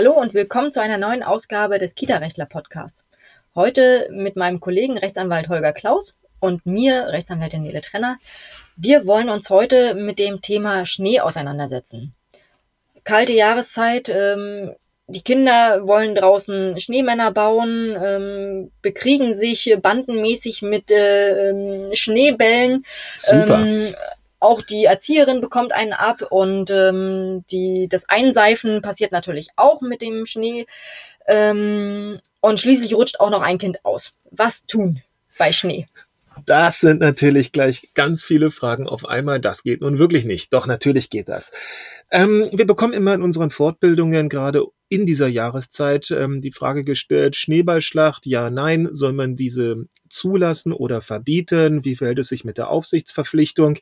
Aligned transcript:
Hallo 0.00 0.12
und 0.12 0.32
willkommen 0.32 0.72
zu 0.72 0.80
einer 0.80 0.96
neuen 0.96 1.22
Ausgabe 1.22 1.78
des 1.78 1.94
Kita-Rechtler 1.94 2.46
Podcasts. 2.46 3.04
Heute 3.54 4.08
mit 4.10 4.34
meinem 4.34 4.58
Kollegen 4.58 4.96
Rechtsanwalt 4.96 5.50
Holger 5.50 5.74
Klaus 5.74 6.16
und 6.38 6.64
mir, 6.64 7.08
Rechtsanwältin 7.08 7.60
Nele 7.62 7.82
Trenner. 7.82 8.16
Wir 8.76 9.06
wollen 9.06 9.28
uns 9.28 9.50
heute 9.50 9.92
mit 9.92 10.18
dem 10.18 10.40
Thema 10.40 10.86
Schnee 10.86 11.20
auseinandersetzen. 11.20 12.14
Kalte 13.04 13.34
Jahreszeit, 13.34 14.08
ähm, 14.08 14.74
die 15.06 15.20
Kinder 15.20 15.86
wollen 15.86 16.14
draußen 16.14 16.80
Schneemänner 16.80 17.30
bauen, 17.30 17.94
ähm, 18.02 18.70
bekriegen 18.80 19.34
sich 19.34 19.76
bandenmäßig 19.82 20.62
mit 20.62 20.90
äh, 20.90 21.50
ähm, 21.50 21.90
Schneebällen. 21.92 22.86
Super. 23.18 23.60
Ähm, 23.60 23.94
auch 24.40 24.62
die 24.62 24.84
Erzieherin 24.84 25.40
bekommt 25.40 25.72
einen 25.72 25.92
ab 25.92 26.22
und 26.30 26.70
ähm, 26.70 27.44
die, 27.50 27.88
das 27.88 28.08
Einseifen 28.08 28.82
passiert 28.82 29.12
natürlich 29.12 29.48
auch 29.56 29.80
mit 29.82 30.02
dem 30.02 30.26
Schnee. 30.26 30.66
Ähm, 31.26 32.20
und 32.40 32.58
schließlich 32.58 32.94
rutscht 32.94 33.20
auch 33.20 33.30
noch 33.30 33.42
ein 33.42 33.58
Kind 33.58 33.84
aus. 33.84 34.12
Was 34.30 34.64
tun 34.66 35.02
bei 35.38 35.52
Schnee? 35.52 35.86
Das 36.46 36.80
sind 36.80 37.00
natürlich 37.00 37.52
gleich 37.52 37.90
ganz 37.94 38.24
viele 38.24 38.50
Fragen 38.50 38.88
auf 38.88 39.06
einmal. 39.06 39.40
Das 39.40 39.62
geht 39.62 39.82
nun 39.82 39.98
wirklich 39.98 40.24
nicht. 40.24 40.52
Doch 40.52 40.66
natürlich 40.66 41.10
geht 41.10 41.28
das. 41.28 41.52
Ähm, 42.10 42.48
wir 42.52 42.66
bekommen 42.66 42.94
immer 42.94 43.14
in 43.14 43.22
unseren 43.22 43.50
Fortbildungen 43.50 44.28
gerade 44.28 44.64
in 44.90 45.06
dieser 45.06 45.28
Jahreszeit 45.28 46.10
ähm, 46.10 46.42
die 46.42 46.52
Frage 46.52 46.84
gestellt, 46.84 47.36
Schneeballschlacht, 47.36 48.26
ja, 48.26 48.50
nein, 48.50 48.88
soll 48.90 49.12
man 49.12 49.36
diese 49.36 49.86
zulassen 50.10 50.72
oder 50.72 51.00
verbieten? 51.00 51.84
Wie 51.84 51.96
verhält 51.96 52.18
es 52.18 52.28
sich 52.28 52.44
mit 52.44 52.58
der 52.58 52.68
Aufsichtsverpflichtung? 52.68 53.78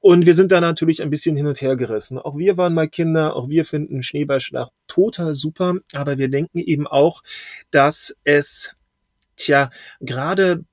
Und 0.00 0.24
wir 0.24 0.34
sind 0.34 0.52
da 0.52 0.60
natürlich 0.60 1.02
ein 1.02 1.10
bisschen 1.10 1.36
hin 1.36 1.48
und 1.48 1.60
her 1.60 1.76
gerissen. 1.76 2.18
Auch 2.18 2.38
wir 2.38 2.56
waren 2.56 2.72
mal 2.72 2.88
Kinder, 2.88 3.34
auch 3.34 3.48
wir 3.48 3.64
finden 3.64 4.02
Schneeballschlacht 4.02 4.72
total 4.86 5.34
super, 5.34 5.74
aber 5.92 6.16
wir 6.16 6.30
denken 6.30 6.58
eben 6.58 6.86
auch, 6.86 7.22
dass 7.70 8.16
es 8.22 8.76
Tja, 9.36 9.70
gerade 10.00 10.64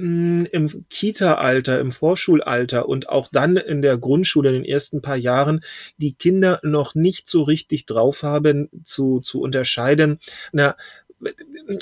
im 0.00 0.86
Kita-Alter, 0.88 1.80
im 1.80 1.92
Vorschulalter 1.92 2.88
und 2.88 3.08
auch 3.08 3.28
dann 3.30 3.56
in 3.56 3.82
der 3.82 3.98
Grundschule 3.98 4.48
in 4.48 4.54
den 4.56 4.64
ersten 4.64 5.02
paar 5.02 5.16
Jahren 5.16 5.60
die 5.98 6.14
Kinder 6.14 6.60
noch 6.62 6.94
nicht 6.94 7.28
so 7.28 7.42
richtig 7.42 7.86
drauf 7.86 8.22
haben 8.22 8.68
zu, 8.84 9.20
zu 9.20 9.40
unterscheiden, 9.40 10.18
na, 10.52 10.76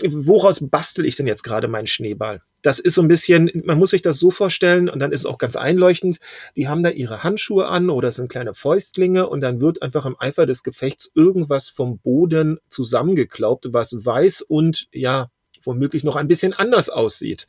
woraus 0.09 0.69
bastel 0.69 1.07
ich 1.07 1.17
denn 1.17 1.27
jetzt 1.27 1.43
gerade 1.43 1.69
meinen 1.69 1.87
Schneeball? 1.87 2.43
Das 2.63 2.81
ist 2.81 2.95
so 2.95 3.03
ein 3.03 3.09
bisschen, 3.09 3.51
man 3.65 3.79
muss 3.79 3.91
sich 3.91 4.03
das 4.03 4.19
so 4.19 4.31
vorstellen 4.31 4.89
und 4.89 4.99
dann 4.99 5.13
ist 5.13 5.21
es 5.21 5.27
auch 5.27 5.39
ganz 5.39 5.55
einleuchtend. 5.55 6.19
Die 6.57 6.67
haben 6.67 6.83
da 6.83 6.91
ihre 6.91 7.23
Handschuhe 7.23 7.69
an 7.69 7.89
oder 7.89 8.09
es 8.09 8.17
sind 8.17 8.29
kleine 8.29 8.53
Fäustlinge 8.53 9.29
und 9.29 9.41
dann 9.41 9.61
wird 9.61 9.81
einfach 9.81 10.07
im 10.07 10.17
Eifer 10.19 10.45
des 10.45 10.65
Gefechts 10.65 11.11
irgendwas 11.15 11.69
vom 11.69 11.99
Boden 11.99 12.59
zusammengeklaubt, 12.69 13.73
was 13.73 14.05
weiß 14.05 14.43
und 14.43 14.89
ja, 14.93 15.31
womöglich 15.69 16.03
noch 16.03 16.17
ein 16.17 16.27
bisschen 16.27 16.55
anders 16.55 16.89
aussieht. 16.89 17.47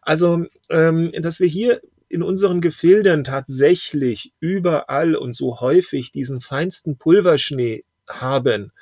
Also, 0.00 0.46
ähm, 0.70 1.12
dass 1.18 1.40
wir 1.40 1.48
hier 1.48 1.80
in 2.08 2.22
unseren 2.22 2.60
Gefilden 2.60 3.24
tatsächlich 3.24 4.32
überall 4.40 5.16
und 5.16 5.34
so 5.34 5.60
häufig 5.60 6.12
diesen 6.12 6.40
feinsten 6.40 6.96
Pulverschnee 6.96 7.84
haben, 8.08 8.72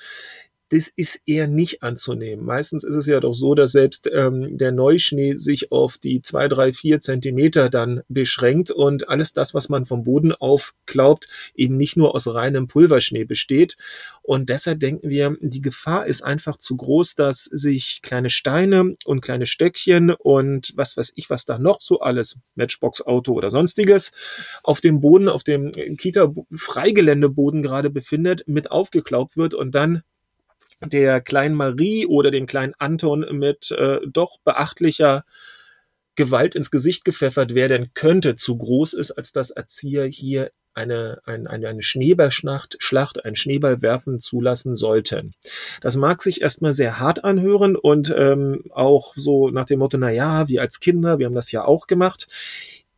das 0.75 0.89
ist 0.89 1.21
eher 1.25 1.47
nicht 1.47 1.85
anzunehmen. 1.85 2.45
Meistens 2.45 2.83
ist 2.83 2.97
es 2.97 3.07
ja 3.07 3.21
doch 3.21 3.33
so, 3.33 3.55
dass 3.55 3.71
selbst 3.71 4.11
ähm, 4.13 4.59
der 4.59 4.73
Neuschnee 4.73 5.37
sich 5.37 5.71
auf 5.71 5.99
die 5.99 6.21
zwei, 6.21 6.49
drei, 6.49 6.73
vier 6.73 7.01
Zentimeter 7.01 7.71
dann 7.71 8.03
beschränkt 8.09 8.73
und 8.73 9.09
alles 9.09 9.33
das, 9.33 9.55
was 9.55 9.69
man 9.69 9.87
vom 9.87 10.03
Boden 10.03 10.33
aufklaubt, 10.33 11.29
eben 11.55 11.77
nicht 11.77 11.97
nur 11.97 12.17
aus 12.17 12.27
reinem 12.27 12.67
Pulverschnee 12.67 13.25
besteht. 13.25 13.77
Und 14.23 14.49
deshalb 14.49 14.81
denken 14.81 15.11
wir, 15.11 15.37
die 15.41 15.61
Gefahr 15.61 16.07
ist 16.07 16.23
einfach 16.23 16.57
zu 16.57 16.77
groß, 16.77 17.15
dass 17.15 17.45
sich 17.45 18.01
kleine 18.03 18.31
Steine 18.31 18.97
und 19.05 19.21
kleine 19.21 19.47
Stöckchen 19.47 20.11
und 20.11 20.73
was 20.75 20.97
weiß 20.97 21.13
ich, 21.15 21.31
was 21.31 21.45
da 21.45 21.57
noch 21.57 21.81
so 21.81 22.01
alles, 22.01 22.39
Matchbox-Auto 22.57 23.33
oder 23.33 23.53
sonstiges, 23.53 24.11
auf 24.65 24.81
dem 24.81 25.01
Boden, 25.01 25.29
auf 25.29 25.45
dem 25.45 25.71
Kita-Freigeländeboden 25.71 27.63
gerade 27.63 27.91
befindet, 27.91 28.43
mit 28.49 28.73
aufgeklaubt 28.73 29.37
wird 29.37 29.55
und 29.55 29.73
dann 29.77 30.03
der 30.83 31.21
kleinen 31.21 31.55
Marie 31.55 32.07
oder 32.07 32.31
dem 32.31 32.47
kleinen 32.47 32.75
Anton 32.79 33.27
mit 33.33 33.71
äh, 33.71 34.01
doch 34.07 34.39
beachtlicher 34.45 35.25
Gewalt 36.17 36.55
ins 36.55 36.71
Gesicht 36.71 37.05
gepfeffert 37.05 37.55
werden 37.55 37.91
könnte, 37.95 38.37
zu 38.37 38.57
groß 38.57 38.93
ist, 38.95 39.11
als 39.13 39.33
dass 39.33 39.51
Erzieher 39.51 40.05
hier 40.05 40.51
eine, 40.75 41.21
eine, 41.25 41.51
eine 41.51 41.83
Schneeballschlacht, 41.83 42.77
Schlacht, 42.81 43.25
ein 43.25 43.37
Schneeball 43.37 43.81
werfen 43.81 44.21
zulassen 44.21 44.75
sollten. 44.75 45.35
Das 45.81 45.97
mag 45.97 46.21
sich 46.23 46.41
erstmal 46.41 46.73
sehr 46.73 46.99
hart 46.99 47.25
anhören 47.25 47.77
und 47.77 48.13
ähm, 48.17 48.65
auch 48.71 49.15
so 49.17 49.51
nach 49.51 49.67
dem 49.67 49.79
Motto, 49.79 49.99
na 49.99 50.11
ja, 50.11 50.49
wir 50.49 50.63
als 50.63 50.81
Kinder, 50.81 51.19
wir 51.19 51.27
haben 51.27 51.35
das 51.35 51.53
ja 51.53 51.65
auch 51.65 51.87
gemacht. 51.87 52.27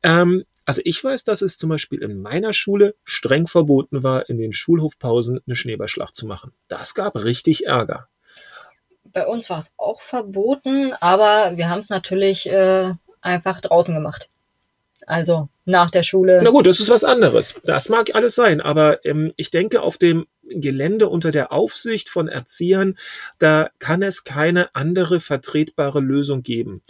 Ähm, 0.03 0.45
also 0.67 0.83
ich 0.85 1.03
weiß, 1.03 1.25
dass 1.25 1.43
es 1.43 1.57
zum 1.57 1.71
Beispiel 1.71 2.03
in 2.03 2.21
meiner 2.21 2.53
Schule 2.53 2.97
streng 3.05 3.47
verboten 3.47 4.03
war, 4.03 4.29
in 4.29 4.37
den 4.37 4.53
Schulhofpausen 4.53 5.41
eine 5.47 5.57
Schneeballschlacht 5.57 6.15
zu 6.15 6.27
machen. 6.27 6.53
Das 6.69 6.95
gab 6.95 7.15
richtig 7.17 7.67
Ärger. 7.67 8.09
Bei 9.05 9.27
uns 9.27 9.49
war 9.49 9.61
es 9.61 9.73
auch 9.79 10.03
verboten, 10.03 10.93
aber 11.01 11.57
wir 11.57 11.71
haben 11.71 11.79
es 11.79 11.89
natürlich 11.89 12.51
äh, 12.51 12.93
einfach 13.23 13.61
draußen 13.61 13.95
gemacht. 13.95 14.29
Also 15.07 15.49
nach 15.65 15.91
der 15.93 16.03
Schule. 16.03 16.41
Na 16.43 16.51
gut, 16.51 16.67
das 16.67 16.81
ist 16.81 16.91
was 16.91 17.05
anderes. 17.05 17.55
Das 17.63 17.89
mag 17.89 18.15
alles 18.17 18.35
sein, 18.35 18.61
aber 18.61 19.05
ähm, 19.05 19.33
ich 19.37 19.51
denke, 19.51 19.83
auf 19.83 19.99
dem 19.99 20.27
Gelände 20.43 21.09
unter 21.09 21.31
der 21.31 21.53
Aufsicht 21.53 22.09
von 22.09 22.27
Erziehern, 22.27 22.99
da 23.39 23.69
kann 23.79 24.03
es 24.03 24.25
keine 24.25 24.75
andere 24.75 25.21
vertretbare 25.21 26.01
Lösung 26.01 26.43
geben. 26.43 26.83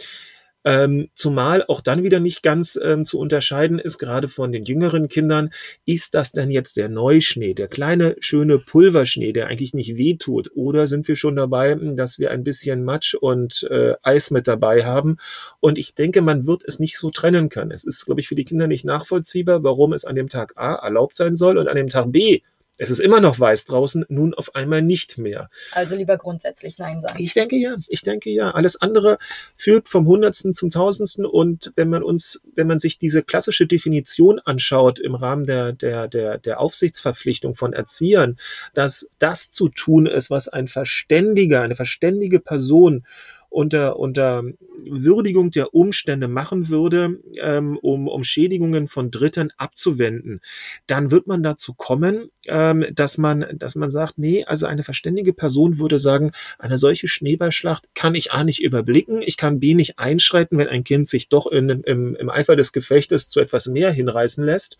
Ähm, 0.67 1.07
zumal 1.15 1.63
auch 1.69 1.79
dann 1.79 2.03
wieder 2.03 2.19
nicht 2.19 2.43
ganz 2.43 2.77
ähm, 2.83 3.05
zu 3.05 3.19
unterscheiden 3.19 3.79
ist, 3.79 3.99
gerade 3.99 4.27
von 4.27 4.51
den 4.51 4.63
jüngeren 4.63 5.07
Kindern, 5.07 5.51
ist 5.85 6.13
das 6.13 6.33
denn 6.33 6.51
jetzt 6.51 6.75
der 6.75 6.89
Neuschnee, 6.89 7.53
der 7.53 7.69
kleine, 7.69 8.17
schöne 8.19 8.59
Pulverschnee, 8.59 9.31
der 9.31 9.47
eigentlich 9.47 9.73
nicht 9.73 9.95
wehtut? 9.95 10.51
Oder 10.55 10.87
sind 10.87 11.07
wir 11.07 11.15
schon 11.15 11.37
dabei, 11.37 11.73
dass 11.75 12.19
wir 12.19 12.31
ein 12.31 12.43
bisschen 12.43 12.83
Matsch 12.83 13.15
und 13.15 13.65
äh, 13.71 13.93
Eis 14.03 14.29
mit 14.29 14.45
dabei 14.45 14.83
haben? 14.83 15.15
Und 15.61 15.77
ich 15.77 15.93
denke, 15.93 16.21
man 16.21 16.45
wird 16.47 16.65
es 16.67 16.79
nicht 16.79 16.97
so 16.97 17.11
trennen 17.11 17.47
können. 17.47 17.71
Es 17.71 17.85
ist, 17.85 18.05
glaube 18.05 18.19
ich, 18.19 18.27
für 18.27 18.35
die 18.35 18.43
Kinder 18.43 18.67
nicht 18.67 18.83
nachvollziehbar, 18.83 19.63
warum 19.63 19.93
es 19.93 20.03
an 20.03 20.17
dem 20.17 20.27
Tag 20.27 20.51
A 20.57 20.75
erlaubt 20.75 21.15
sein 21.15 21.37
soll 21.37 21.57
und 21.57 21.69
an 21.69 21.77
dem 21.77 21.87
Tag 21.87 22.11
B 22.11 22.41
es 22.77 22.89
ist 22.89 22.99
immer 22.99 23.19
noch 23.19 23.39
weiß 23.39 23.65
draußen, 23.65 24.05
nun 24.09 24.33
auf 24.33 24.55
einmal 24.55 24.81
nicht 24.81 25.17
mehr. 25.17 25.49
Also 25.71 25.95
lieber 25.95 26.17
grundsätzlich 26.17 26.77
Nein 26.77 27.01
sagen. 27.01 27.15
Ich 27.17 27.33
denke 27.33 27.55
ja, 27.55 27.75
ich 27.87 28.01
denke 28.01 28.29
ja. 28.29 28.51
Alles 28.51 28.79
andere 28.79 29.17
führt 29.55 29.89
vom 29.89 30.05
Hundertsten 30.05 30.53
zum 30.53 30.69
Tausendsten 30.69 31.25
und 31.25 31.73
wenn 31.75 31.89
man 31.89 32.03
uns, 32.03 32.41
wenn 32.55 32.67
man 32.67 32.79
sich 32.79 32.97
diese 32.97 33.23
klassische 33.23 33.67
Definition 33.67 34.39
anschaut 34.39 34.99
im 34.99 35.15
Rahmen 35.15 35.45
der, 35.45 35.73
der, 35.73 36.07
der, 36.07 36.37
der 36.37 36.59
Aufsichtsverpflichtung 36.59 37.55
von 37.55 37.73
Erziehern, 37.73 38.37
dass 38.73 39.09
das 39.19 39.51
zu 39.51 39.69
tun 39.69 40.05
ist, 40.05 40.29
was 40.29 40.47
ein 40.47 40.67
Verständiger, 40.67 41.61
eine 41.61 41.75
verständige 41.75 42.39
Person 42.39 43.05
unter, 43.49 43.97
unter 43.97 44.43
Würdigung 44.85 45.51
der 45.51 45.73
Umstände 45.73 46.27
machen 46.27 46.69
würde, 46.69 47.19
ähm, 47.41 47.77
um, 47.81 48.07
um 48.07 48.23
Schädigungen 48.23 48.87
von 48.87 49.11
Dritten 49.11 49.51
abzuwenden, 49.57 50.41
dann 50.85 51.11
wird 51.11 51.27
man 51.27 51.43
dazu 51.43 51.73
kommen, 51.73 52.29
ähm, 52.47 52.85
dass 52.93 53.17
man, 53.17 53.45
dass 53.55 53.75
man 53.75 53.91
sagt, 53.91 54.17
nee, 54.17 54.43
also 54.43 54.65
eine 54.65 54.83
verständige 54.83 55.33
Person 55.33 55.77
würde 55.79 55.99
sagen, 55.99 56.31
eine 56.59 56.77
solche 56.77 57.07
Schneeballschlacht 57.07 57.95
kann 57.95 58.15
ich 58.15 58.31
A 58.31 58.43
nicht 58.43 58.61
überblicken, 58.61 59.21
ich 59.21 59.37
kann 59.37 59.59
B 59.59 59.73
nicht 59.73 59.99
einschreiten, 59.99 60.57
wenn 60.57 60.67
ein 60.67 60.83
Kind 60.83 61.07
sich 61.07 61.29
doch 61.29 61.47
in, 61.47 61.69
im, 61.69 62.15
im 62.15 62.29
Eifer 62.29 62.55
des 62.55 62.71
Gefechtes 62.71 63.27
zu 63.27 63.39
etwas 63.39 63.67
mehr 63.67 63.91
hinreißen 63.91 64.43
lässt. 64.43 64.77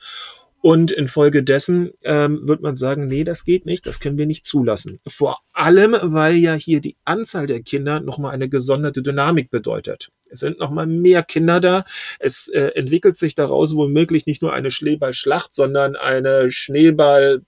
Und 0.62 0.92
infolgedessen 0.92 1.92
ähm, 2.04 2.48
wird 2.48 2.62
man 2.62 2.76
sagen, 2.76 3.06
nee, 3.06 3.24
das 3.24 3.46
geht 3.46 3.66
nicht, 3.66 3.86
das 3.86 4.00
können 4.00 4.18
wir 4.18 4.26
nicht 4.26 4.46
zulassen. 4.46 4.98
Vor 5.08 5.40
allem, 5.54 5.96
weil 6.02 6.36
ja 6.36 6.56
hier 6.56 6.82
die 6.82 6.96
Anzahl 7.06 7.46
der 7.46 7.62
Kinder 7.62 8.00
nochmal 8.00 8.34
eine 8.34 8.50
gesonderte 8.50 9.02
Dynamik 9.04 9.52
bedeutet. 9.52 10.10
Es 10.30 10.40
sind 10.40 10.60
nochmal 10.60 10.88
mehr 10.88 11.24
Kinder 11.24 11.62
da. 11.62 11.86
Es 12.20 12.48
äh, 12.50 12.72
entwickelt 12.76 13.18
sich 13.18 13.36
daraus 13.36 13.76
womöglich 13.76 14.26
nicht 14.26 14.42
nur 14.42 14.54
eine 14.54 14.72
Schneeballschlacht, 14.72 15.54
sondern 15.54 15.96
eine 15.96 16.52
Schneeball... 16.52 17.42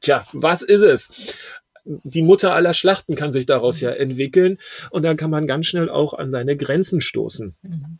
Tja, 0.00 0.26
was 0.32 0.62
ist 0.62 0.82
es? 0.82 1.10
die 1.84 2.22
Mutter 2.22 2.54
aller 2.54 2.72
Schlachten 2.72 3.14
kann 3.14 3.30
sich 3.30 3.44
daraus 3.46 3.80
ja 3.80 3.90
entwickeln 3.90 4.58
und 4.90 5.04
dann 5.04 5.18
kann 5.18 5.30
man 5.30 5.46
ganz 5.46 5.66
schnell 5.66 5.90
auch 5.90 6.14
an 6.14 6.30
seine 6.30 6.56
Grenzen 6.56 7.02
stoßen. 7.02 7.54
Mhm. 7.62 7.98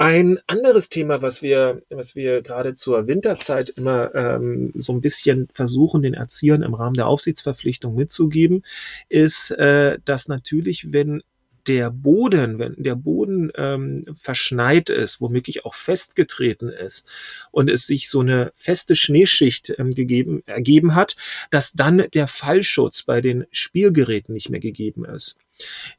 Ein 0.00 0.38
anderes 0.46 0.90
Thema, 0.90 1.22
was 1.22 1.42
wir, 1.42 1.82
was 1.90 2.14
wir 2.14 2.40
gerade 2.42 2.74
zur 2.74 3.08
Winterzeit 3.08 3.70
immer 3.70 4.14
ähm, 4.14 4.72
so 4.76 4.92
ein 4.92 5.00
bisschen 5.00 5.48
versuchen, 5.52 6.02
den 6.02 6.14
Erziehern 6.14 6.62
im 6.62 6.74
Rahmen 6.74 6.94
der 6.94 7.08
Aufsichtsverpflichtung 7.08 7.96
mitzugeben, 7.96 8.62
ist, 9.08 9.50
äh, 9.50 9.98
dass 10.04 10.28
natürlich, 10.28 10.92
wenn 10.92 11.24
der 11.66 11.90
Boden, 11.90 12.60
wenn 12.60 12.76
der 12.78 12.94
Boden 12.94 13.50
ähm, 13.56 14.04
verschneit 14.22 14.88
ist, 14.88 15.20
womöglich 15.20 15.64
auch 15.64 15.74
festgetreten 15.74 16.68
ist 16.68 17.04
und 17.50 17.68
es 17.68 17.86
sich 17.86 18.08
so 18.08 18.20
eine 18.20 18.52
feste 18.54 18.94
Schneeschicht 18.94 19.74
ähm, 19.78 19.90
gegeben, 19.90 20.44
ergeben 20.46 20.94
hat, 20.94 21.16
dass 21.50 21.72
dann 21.72 22.04
der 22.14 22.28
Fallschutz 22.28 23.02
bei 23.02 23.20
den 23.20 23.46
Spielgeräten 23.50 24.32
nicht 24.32 24.48
mehr 24.48 24.60
gegeben 24.60 25.04
ist. 25.04 25.36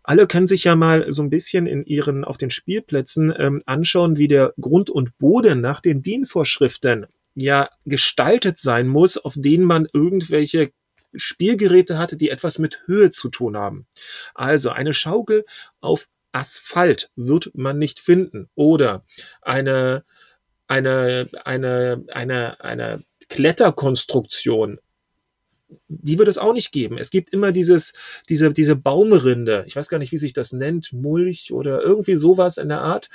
Alle 0.03 0.27
können 0.27 0.47
sich 0.47 0.63
ja 0.63 0.75
mal 0.75 1.11
so 1.11 1.21
ein 1.21 1.29
bisschen 1.29 1.67
in 1.67 1.85
ihren 1.85 2.23
auf 2.23 2.37
den 2.37 2.49
Spielplätzen 2.49 3.33
ähm, 3.37 3.61
anschauen, 3.65 4.17
wie 4.17 4.27
der 4.27 4.53
Grund 4.59 4.89
und 4.89 5.17
Boden 5.17 5.61
nach 5.61 5.81
den 5.81 6.01
DIN-Vorschriften 6.01 7.07
ja 7.35 7.69
gestaltet 7.85 8.57
sein 8.57 8.87
muss, 8.87 9.17
auf 9.17 9.33
denen 9.37 9.63
man 9.63 9.87
irgendwelche 9.93 10.71
Spielgeräte 11.15 11.97
hatte, 11.97 12.17
die 12.17 12.29
etwas 12.29 12.59
mit 12.59 12.81
Höhe 12.85 13.11
zu 13.11 13.29
tun 13.29 13.57
haben. 13.57 13.87
Also 14.35 14.69
eine 14.69 14.93
Schaukel 14.93 15.45
auf 15.81 16.07
Asphalt 16.31 17.09
wird 17.15 17.51
man 17.55 17.79
nicht 17.79 17.99
finden 17.99 18.49
oder 18.55 19.03
eine 19.41 20.03
eine 20.67 21.29
eine 21.43 22.05
eine 22.13 22.61
eine 22.61 23.03
Kletterkonstruktion 23.29 24.79
die 25.87 26.17
wird 26.17 26.27
es 26.27 26.37
auch 26.37 26.53
nicht 26.53 26.71
geben. 26.71 26.97
Es 26.97 27.09
gibt 27.09 27.33
immer 27.33 27.51
dieses, 27.51 27.93
diese, 28.27 28.51
diese 28.53 28.75
Baumrinde, 28.75 29.63
ich 29.67 29.75
weiß 29.75 29.89
gar 29.89 29.99
nicht, 29.99 30.11
wie 30.11 30.17
sich 30.17 30.33
das 30.33 30.51
nennt, 30.51 30.93
Mulch 30.93 31.51
oder 31.51 31.81
irgendwie 31.81 32.15
sowas 32.15 32.57
in 32.57 32.69
der 32.69 32.81
Art, 32.81 33.09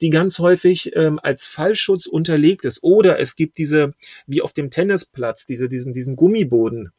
die 0.00 0.10
ganz 0.10 0.38
häufig 0.38 0.94
ähm, 0.94 1.18
als 1.22 1.46
Fallschutz 1.46 2.06
unterlegt 2.06 2.64
ist. 2.64 2.82
Oder 2.82 3.18
es 3.18 3.36
gibt 3.36 3.58
diese, 3.58 3.92
wie 4.26 4.42
auf 4.42 4.52
dem 4.52 4.70
Tennisplatz, 4.70 5.46
diese, 5.46 5.68
diesen, 5.68 5.92
diesen 5.92 6.16
Gummiboden. 6.16 6.92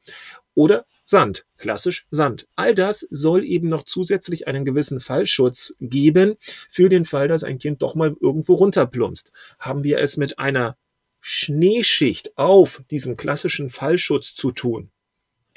Oder 0.55 0.85
Sand, 1.03 1.45
klassisch 1.57 2.07
Sand. 2.09 2.47
All 2.55 2.73
das 2.73 3.01
soll 3.11 3.45
eben 3.45 3.67
noch 3.67 3.83
zusätzlich 3.83 4.47
einen 4.47 4.65
gewissen 4.65 4.99
Fallschutz 4.99 5.75
geben 5.79 6.35
für 6.67 6.89
den 6.89 7.05
Fall, 7.05 7.27
dass 7.27 7.43
ein 7.43 7.59
Kind 7.59 7.81
doch 7.81 7.95
mal 7.95 8.15
irgendwo 8.19 8.55
runterplumpst. 8.55 9.31
Haben 9.59 9.83
wir 9.83 9.99
es 9.99 10.17
mit 10.17 10.39
einer 10.39 10.75
Schneeschicht 11.19 12.37
auf 12.37 12.83
diesem 12.89 13.17
klassischen 13.17 13.69
Fallschutz 13.69 14.33
zu 14.33 14.51
tun, 14.51 14.91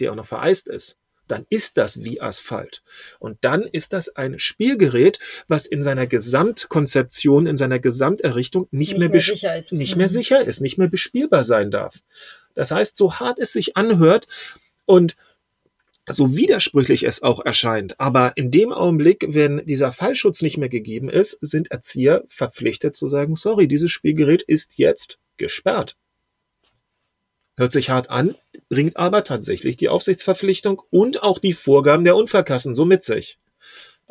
der 0.00 0.12
auch 0.12 0.16
noch 0.16 0.26
vereist 0.26 0.68
ist, 0.68 0.98
dann 1.30 1.46
ist 1.48 1.76
das 1.76 2.02
wie 2.02 2.20
Asphalt. 2.20 2.82
Und 3.18 3.38
dann 3.42 3.62
ist 3.62 3.92
das 3.92 4.16
ein 4.16 4.38
Spielgerät, 4.38 5.18
was 5.48 5.66
in 5.66 5.82
seiner 5.82 6.06
Gesamtkonzeption, 6.06 7.46
in 7.46 7.56
seiner 7.56 7.78
Gesamterrichtung 7.78 8.66
nicht, 8.70 8.92
nicht 8.92 8.98
mehr, 8.98 9.08
mehr 9.10 9.20
sicher 9.20 9.56
ist. 9.56 9.72
nicht 9.72 9.96
mehr 9.96 10.08
mhm. 10.08 10.12
sicher 10.12 10.44
ist, 10.44 10.60
nicht 10.60 10.78
mehr 10.78 10.88
bespielbar 10.88 11.44
sein 11.44 11.70
darf. 11.70 12.00
Das 12.54 12.70
heißt, 12.70 12.96
so 12.96 13.14
hart 13.14 13.38
es 13.38 13.52
sich 13.52 13.76
anhört 13.76 14.26
und 14.86 15.16
so 16.08 16.36
widersprüchlich 16.36 17.04
es 17.04 17.22
auch 17.22 17.44
erscheint, 17.44 18.00
aber 18.00 18.32
in 18.34 18.50
dem 18.50 18.72
Augenblick, 18.72 19.26
wenn 19.28 19.64
dieser 19.64 19.92
Fallschutz 19.92 20.42
nicht 20.42 20.56
mehr 20.56 20.68
gegeben 20.68 21.08
ist, 21.08 21.38
sind 21.40 21.70
Erzieher 21.70 22.24
verpflichtet 22.28 22.96
zu 22.96 23.08
sagen, 23.08 23.36
sorry, 23.36 23.68
dieses 23.68 23.92
Spielgerät 23.92 24.42
ist 24.42 24.78
jetzt 24.78 25.18
gesperrt. 25.36 25.96
Hört 27.60 27.72
sich 27.72 27.90
hart 27.90 28.08
an, 28.08 28.36
bringt 28.70 28.96
aber 28.96 29.22
tatsächlich 29.22 29.76
die 29.76 29.90
Aufsichtsverpflichtung 29.90 30.80
und 30.88 31.22
auch 31.22 31.38
die 31.38 31.52
Vorgaben 31.52 32.04
der 32.04 32.16
Unverkassen 32.16 32.74
so 32.74 32.86
mit 32.86 33.02
sich. 33.02 33.38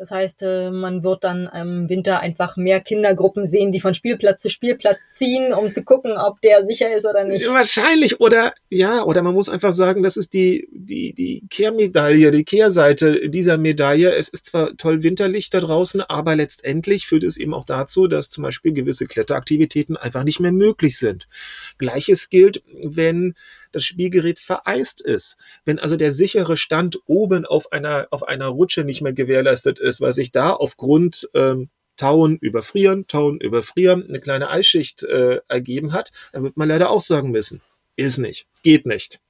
Das 0.00 0.12
heißt, 0.12 0.42
äh, 0.44 0.70
man 0.70 1.04
wird 1.04 1.24
dann 1.24 1.46
im 1.54 1.90
Winter 1.90 2.20
einfach 2.20 2.56
mehr 2.56 2.80
Kindergruppen 2.80 3.46
sehen, 3.46 3.70
die 3.70 3.80
von 3.80 3.92
Spielplatz 3.92 4.40
zu 4.40 4.48
Spielplatz 4.48 4.96
ziehen, 5.12 5.52
um 5.52 5.74
zu 5.74 5.84
gucken, 5.84 6.12
ob 6.12 6.40
der 6.40 6.64
sicher 6.64 6.90
ist 6.90 7.04
oder 7.04 7.24
nicht. 7.24 7.46
Wahrscheinlich. 7.46 8.18
Oder 8.18 8.54
ja, 8.70 9.02
oder 9.02 9.20
man 9.20 9.34
muss 9.34 9.50
einfach 9.50 9.74
sagen, 9.74 10.02
das 10.02 10.16
ist 10.16 10.32
die, 10.32 10.66
die, 10.72 11.12
die 11.12 11.44
Kehrmedaille, 11.50 12.30
die 12.30 12.44
Kehrseite 12.44 13.28
dieser 13.28 13.58
Medaille. 13.58 14.14
Es 14.14 14.30
ist 14.30 14.46
zwar 14.46 14.74
toll 14.78 15.02
winterlich 15.02 15.50
da 15.50 15.60
draußen, 15.60 16.00
aber 16.00 16.34
letztendlich 16.34 17.06
führt 17.06 17.22
es 17.22 17.36
eben 17.36 17.52
auch 17.52 17.66
dazu, 17.66 18.06
dass 18.06 18.30
zum 18.30 18.42
Beispiel 18.42 18.72
gewisse 18.72 19.04
Kletteraktivitäten 19.04 19.98
einfach 19.98 20.24
nicht 20.24 20.40
mehr 20.40 20.52
möglich 20.52 20.96
sind. 20.96 21.28
Gleiches 21.76 22.30
gilt, 22.30 22.62
wenn 22.82 23.34
das 23.72 23.84
Spielgerät 23.84 24.40
vereist 24.40 25.00
ist. 25.00 25.36
Wenn 25.64 25.78
also 25.78 25.96
der 25.96 26.12
sichere 26.12 26.56
Stand 26.56 26.98
oben 27.06 27.44
auf 27.46 27.72
einer, 27.72 28.08
auf 28.10 28.22
einer 28.22 28.46
Rutsche 28.46 28.84
nicht 28.84 29.02
mehr 29.02 29.12
gewährleistet 29.12 29.78
ist, 29.78 30.00
weil 30.00 30.12
sich 30.12 30.32
da 30.32 30.52
aufgrund 30.52 31.28
ähm, 31.34 31.70
Tauen 31.96 32.38
überfrieren, 32.38 33.06
Tauen 33.06 33.38
überfrieren, 33.40 34.06
eine 34.08 34.20
kleine 34.20 34.48
Eisschicht 34.48 35.02
äh, 35.02 35.40
ergeben 35.48 35.92
hat, 35.92 36.12
dann 36.32 36.42
wird 36.42 36.56
man 36.56 36.68
leider 36.68 36.90
auch 36.90 37.02
sagen 37.02 37.30
müssen, 37.30 37.60
ist 37.96 38.18
nicht, 38.18 38.46
geht 38.62 38.86
nicht. 38.86 39.20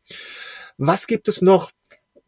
Was 0.79 1.07
gibt 1.07 1.27
es 1.29 1.43
noch? 1.43 1.73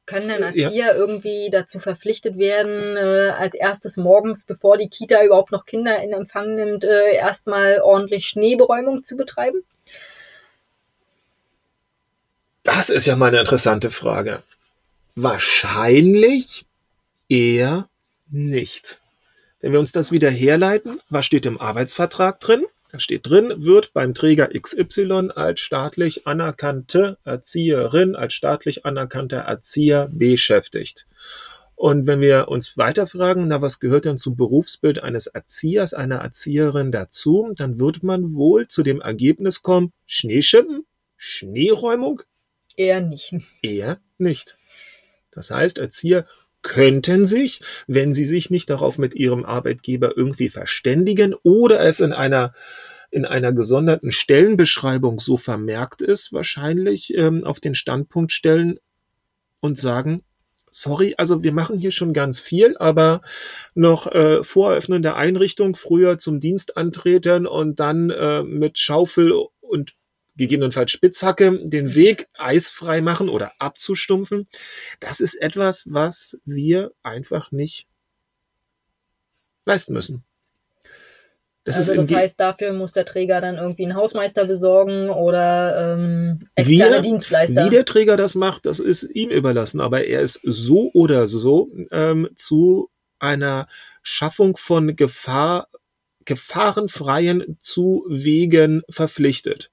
Können 0.04 0.28
dann 0.28 0.42
Erzieher 0.42 0.68
ja. 0.70 0.94
irgendwie 0.94 1.48
dazu 1.50 1.78
verpflichtet 1.78 2.36
werden, 2.36 2.96
äh, 2.96 3.30
als 3.38 3.54
erstes 3.54 3.96
morgens, 3.96 4.44
bevor 4.44 4.76
die 4.76 4.88
Kita 4.88 5.22
überhaupt 5.24 5.52
noch 5.52 5.64
Kinder 5.64 6.02
in 6.02 6.12
Empfang 6.12 6.56
nimmt, 6.56 6.84
äh, 6.84 7.14
erstmal 7.14 7.80
ordentlich 7.80 8.26
Schneeberäumung 8.26 9.04
zu 9.04 9.16
betreiben? 9.16 9.64
Das 12.62 12.90
ist 12.90 13.06
ja 13.06 13.16
mal 13.16 13.26
eine 13.26 13.40
interessante 13.40 13.90
Frage. 13.90 14.42
Wahrscheinlich 15.16 16.64
eher 17.28 17.88
nicht. 18.30 19.00
Wenn 19.60 19.72
wir 19.72 19.80
uns 19.80 19.92
das 19.92 20.12
wieder 20.12 20.30
herleiten, 20.30 21.00
was 21.08 21.26
steht 21.26 21.46
im 21.46 21.60
Arbeitsvertrag 21.60 22.38
drin? 22.40 22.64
Da 22.90 23.00
steht 23.00 23.26
drin, 23.26 23.52
wird 23.56 23.92
beim 23.94 24.14
Träger 24.14 24.48
XY 24.48 25.30
als 25.34 25.60
staatlich 25.60 26.26
anerkannte 26.26 27.16
Erzieherin, 27.24 28.14
als 28.14 28.34
staatlich 28.34 28.84
anerkannter 28.84 29.38
Erzieher 29.38 30.08
beschäftigt. 30.12 31.06
Und 31.74 32.06
wenn 32.06 32.20
wir 32.20 32.48
uns 32.48 32.76
weiter 32.76 33.06
fragen, 33.06 33.48
na, 33.48 33.60
was 33.60 33.80
gehört 33.80 34.04
denn 34.04 34.18
zum 34.18 34.36
Berufsbild 34.36 35.02
eines 35.02 35.26
Erziehers, 35.26 35.94
einer 35.94 36.18
Erzieherin 36.18 36.92
dazu, 36.92 37.50
dann 37.56 37.80
wird 37.80 38.02
man 38.02 38.34
wohl 38.34 38.68
zu 38.68 38.82
dem 38.82 39.00
Ergebnis 39.00 39.62
kommen, 39.62 39.92
Schneeschippen, 40.06 40.84
Schneeräumung, 41.16 42.22
Eher 42.76 43.00
nicht. 43.00 43.34
Eher 43.62 44.00
nicht. 44.18 44.56
Das 45.30 45.50
heißt, 45.50 45.78
Erzieher 45.78 46.26
könnten 46.62 47.26
sich, 47.26 47.60
wenn 47.86 48.12
sie 48.12 48.24
sich 48.24 48.50
nicht 48.50 48.70
darauf 48.70 48.98
mit 48.98 49.14
ihrem 49.14 49.44
Arbeitgeber 49.44 50.16
irgendwie 50.16 50.48
verständigen 50.48 51.34
oder 51.42 51.80
es 51.80 52.00
in 52.00 52.12
einer 52.12 52.54
in 53.10 53.26
einer 53.26 53.52
gesonderten 53.52 54.10
Stellenbeschreibung 54.10 55.20
so 55.20 55.36
vermerkt 55.36 56.00
ist, 56.00 56.32
wahrscheinlich 56.32 57.14
ähm, 57.14 57.44
auf 57.44 57.60
den 57.60 57.74
Standpunkt 57.74 58.32
stellen 58.32 58.80
und 59.60 59.78
sagen, 59.78 60.22
sorry, 60.70 61.14
also 61.18 61.44
wir 61.44 61.52
machen 61.52 61.76
hier 61.76 61.92
schon 61.92 62.14
ganz 62.14 62.40
viel, 62.40 62.74
aber 62.78 63.20
noch 63.74 64.10
äh, 64.10 64.42
vor 64.42 64.72
Eröffnen 64.72 65.02
der 65.02 65.16
Einrichtung 65.16 65.76
früher 65.76 66.18
zum 66.18 66.40
Dienst 66.40 66.78
antreten 66.78 67.46
und 67.46 67.80
dann 67.80 68.08
äh, 68.08 68.42
mit 68.42 68.78
Schaufel 68.78 69.34
und 69.60 69.92
gegebenenfalls 70.42 70.90
Spitzhacke 70.90 71.60
den 71.62 71.94
Weg 71.94 72.28
eisfrei 72.34 73.00
machen 73.00 73.28
oder 73.28 73.52
abzustumpfen. 73.58 74.48
Das 75.00 75.20
ist 75.20 75.34
etwas, 75.34 75.84
was 75.86 76.40
wir 76.44 76.92
einfach 77.02 77.52
nicht 77.52 77.86
leisten 79.64 79.92
müssen. 79.92 80.24
Das, 81.64 81.76
also 81.76 81.94
das 81.94 82.10
heißt, 82.10 82.40
dafür 82.40 82.72
muss 82.72 82.92
der 82.92 83.04
Träger 83.04 83.40
dann 83.40 83.54
irgendwie 83.54 83.84
einen 83.84 83.94
Hausmeister 83.94 84.46
besorgen 84.46 85.10
oder 85.10 85.94
ähm, 85.94 86.40
externe 86.56 86.98
wie, 86.98 87.02
Dienstleister. 87.02 87.64
Wie 87.64 87.70
der 87.70 87.84
Träger 87.84 88.16
das 88.16 88.34
macht, 88.34 88.66
das 88.66 88.80
ist 88.80 89.04
ihm 89.04 89.30
überlassen, 89.30 89.80
aber 89.80 90.04
er 90.04 90.22
ist 90.22 90.40
so 90.42 90.90
oder 90.92 91.28
so 91.28 91.70
ähm, 91.92 92.28
zu 92.34 92.90
einer 93.20 93.68
Schaffung 94.02 94.56
von 94.56 94.96
Gefahr, 94.96 95.68
gefahrenfreien 96.24 97.56
Zuwegen 97.60 98.82
verpflichtet. 98.88 99.70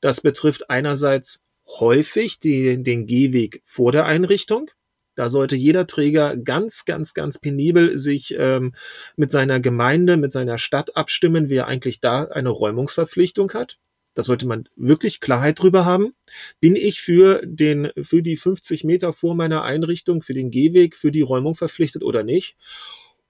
Das 0.00 0.20
betrifft 0.20 0.70
einerseits 0.70 1.42
häufig 1.66 2.38
die, 2.40 2.82
den 2.82 3.06
Gehweg 3.06 3.62
vor 3.64 3.92
der 3.92 4.06
Einrichtung. 4.06 4.70
Da 5.14 5.28
sollte 5.28 5.56
jeder 5.56 5.86
Träger 5.88 6.36
ganz, 6.36 6.84
ganz, 6.84 7.12
ganz 7.12 7.38
penibel 7.38 7.98
sich 7.98 8.36
ähm, 8.38 8.74
mit 9.16 9.32
seiner 9.32 9.58
Gemeinde, 9.58 10.16
mit 10.16 10.30
seiner 10.30 10.58
Stadt 10.58 10.96
abstimmen, 10.96 11.48
wer 11.48 11.66
eigentlich 11.66 12.00
da 12.00 12.24
eine 12.24 12.50
Räumungsverpflichtung 12.50 13.52
hat. 13.52 13.78
Da 14.14 14.22
sollte 14.22 14.46
man 14.46 14.68
wirklich 14.76 15.20
Klarheit 15.20 15.60
drüber 15.60 15.84
haben. 15.84 16.14
Bin 16.60 16.76
ich 16.76 17.00
für 17.00 17.40
den, 17.44 17.90
für 18.02 18.22
die 18.22 18.36
50 18.36 18.84
Meter 18.84 19.12
vor 19.12 19.34
meiner 19.34 19.64
Einrichtung, 19.64 20.22
für 20.22 20.34
den 20.34 20.50
Gehweg, 20.50 20.96
für 20.96 21.10
die 21.10 21.22
Räumung 21.22 21.54
verpflichtet 21.54 22.02
oder 22.02 22.22
nicht? 22.22 22.56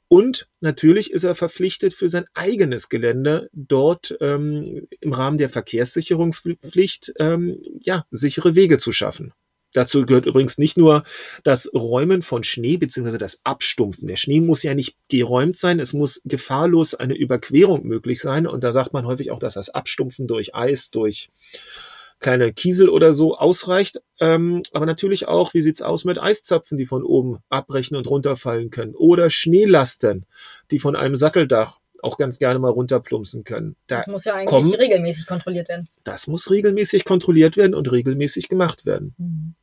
Und 0.09 0.49
natürlich 0.61 1.12
ist 1.12 1.25
er 1.25 1.35
verpflichtet, 1.35 1.93
für 1.93 2.09
sein 2.09 2.27
eigenes 2.33 2.88
Gelände 2.88 3.50
dort 3.53 4.17
ähm, 4.21 4.87
im 5.00 5.12
Rahmen 5.12 5.37
der 5.37 5.50
Verkehrssicherungspflicht 5.50 7.12
ähm, 7.19 7.61
ja, 7.83 8.07
sichere 8.11 8.55
Wege 8.55 8.79
zu 8.79 8.93
schaffen. 8.93 9.33
Dazu 9.75 10.07
gehört 10.07 10.25
übrigens 10.25 10.57
nicht 10.57 10.79
nur 10.79 11.05
das 11.45 11.71
Räumen 11.75 12.23
von 12.23 12.43
Schnee 12.43 12.79
beziehungsweise 12.79 13.19
das 13.19 13.41
Abstumpfen. 13.45 14.09
Der 14.09 14.17
Schnee 14.17 14.41
muss 14.41 14.62
ja 14.62 14.75
nicht 14.75 14.97
geräumt 15.09 15.59
sein, 15.59 15.79
es 15.79 15.93
muss 15.93 16.23
gefahrlos 16.25 16.95
eine 16.95 17.15
Überquerung 17.15 17.87
möglich 17.87 18.21
sein. 18.21 18.47
Und 18.47 18.65
da 18.65 18.73
sagt 18.73 18.95
man 18.95 19.05
häufig 19.05 19.31
auch, 19.31 19.38
dass 19.38 19.55
das 19.55 19.69
Abstumpfen 19.69 20.27
durch 20.27 20.55
Eis, 20.55 20.91
durch 20.91 21.29
kleine 22.21 22.53
Kiesel 22.53 22.89
oder 22.89 23.13
so 23.13 23.37
ausreicht. 23.37 24.01
Ähm, 24.21 24.63
aber 24.73 24.87
natürlich 24.87 25.29
auch, 25.29 25.55
wie 25.55 25.63
sieht's 25.63 25.83
aus 25.83 26.05
mit 26.05 26.21
Eiszapfen, 26.21 26.77
die 26.77 26.87
von 26.87 27.03
oben 27.03 27.39
abbrechen 27.49 27.97
und 27.97 28.09
runterfallen 28.09 28.71
können. 28.71 28.95
Oder 28.95 29.31
Schneelasten, 29.31 30.27
die 30.71 30.79
von 30.79 30.97
einem 30.97 31.17
Satteldach 31.17 31.79
auch 32.03 32.17
ganz 32.17 32.39
gerne 32.39 32.59
mal 32.59 32.71
runterplumpsen 32.71 33.45
können. 33.45 33.77
Da 33.87 33.99
das 33.99 34.07
muss 34.07 34.25
ja 34.25 34.35
eigentlich 34.35 34.49
kommen, 34.49 34.75
regelmäßig 34.75 35.27
kontrolliert 35.27 35.69
werden. 35.69 35.89
Das 36.05 36.27
muss 36.27 36.51
regelmäßig 36.51 37.05
kontrolliert 37.05 37.57
werden 37.57 37.75
und 37.75 37.91
regelmäßig 37.91 38.49
gemacht 38.49 38.87
werden. 38.87 39.15
Mhm. 39.19 39.55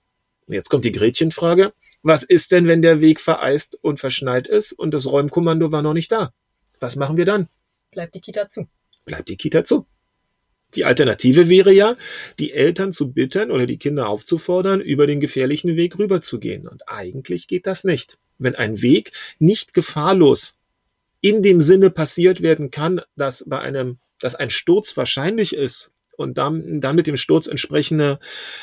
Jetzt 0.48 0.70
kommt 0.70 0.86
die 0.86 0.92
Gretchenfrage. 0.92 1.74
Was 2.04 2.24
ist 2.24 2.52
denn, 2.52 2.68
wenn 2.68 2.82
der 2.82 3.02
Weg 3.02 3.20
vereist 3.20 3.80
und 3.82 4.00
verschneit 4.00 4.48
ist 4.48 4.74
und 4.74 4.94
das 4.94 5.08
Räumkommando 5.08 5.72
war 5.72 5.82
noch 5.82 5.94
nicht 5.94 6.12
da? 6.12 6.34
Was 6.80 6.96
machen 6.98 7.18
wir 7.18 7.26
dann? 7.26 7.48
Bleibt 7.92 8.14
die 8.14 8.20
Kita 8.20 8.48
zu. 8.48 8.68
Bleibt 9.06 9.30
die 9.30 9.38
Kita 9.38 9.64
zu. 9.64 9.88
Die 10.76 10.86
Alternative 10.86 11.50
wäre 11.50 11.72
ja, 11.72 11.96
die 12.40 12.54
Eltern 12.54 12.92
zu 12.92 13.12
bitten 13.12 13.52
oder 13.52 13.66
die 13.66 13.78
Kinder 13.78 14.10
aufzufordern, 14.10 14.82
über 14.82 15.08
den 15.08 15.20
gefährlichen 15.20 15.76
Weg 15.76 15.98
rüberzugehen. 15.98 16.68
Und 16.68 16.88
eigentlich 16.88 17.48
geht 17.48 17.68
das 17.68 17.84
nicht. 17.84 18.18
Wenn 18.38 18.56
ein 18.56 18.82
Weg 18.82 19.12
nicht 19.40 19.74
gefahrlos 19.74 20.56
in 21.22 21.42
dem 21.42 21.60
Sinne 21.60 21.90
passiert 21.90 22.42
werden 22.44 22.70
kann, 22.70 23.02
dass 23.16 23.46
bei 23.48 23.60
einem, 23.60 23.98
dass 24.20 24.36
ein 24.36 24.52
Sturz 24.52 24.96
wahrscheinlich 24.96 25.56
ist 25.56 25.90
und 26.18 26.38
dann, 26.38 26.82
dann 26.82 26.96
mit 26.96 27.08
dem 27.08 27.18
Sturz 27.18 27.48
entsprechende, 27.48 28.20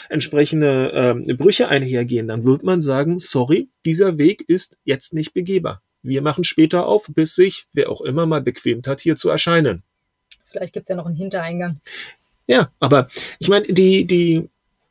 entsprechende 0.08 1.16
äh, 1.26 1.34
Brüche 1.34 1.68
einhergehen, 1.68 2.28
dann 2.28 2.44
wird 2.44 2.62
man 2.62 2.80
sagen, 2.80 3.18
sorry, 3.18 3.68
dieser 3.84 4.16
Weg 4.16 4.44
ist 4.46 4.78
jetzt 4.84 5.12
nicht 5.12 5.34
begehbar. 5.34 5.82
Wir 6.02 6.22
machen 6.22 6.44
später 6.44 6.86
auf, 6.86 7.06
bis 7.08 7.34
sich, 7.34 7.66
wer 7.72 7.90
auch 7.90 8.00
immer 8.00 8.26
mal 8.26 8.42
bequemt 8.42 8.86
hat, 8.86 9.00
hier 9.00 9.16
zu 9.16 9.28
erscheinen. 9.28 9.82
Vielleicht 10.52 10.72
gibt's 10.72 10.88
ja 10.88 10.96
noch 10.96 11.06
einen 11.06 11.16
Hintereingang. 11.16 11.80
Ja, 12.46 12.70
aber 12.80 13.08
ich 13.38 13.48
meine, 13.48 13.66
die, 13.66 14.04
die 14.04 14.48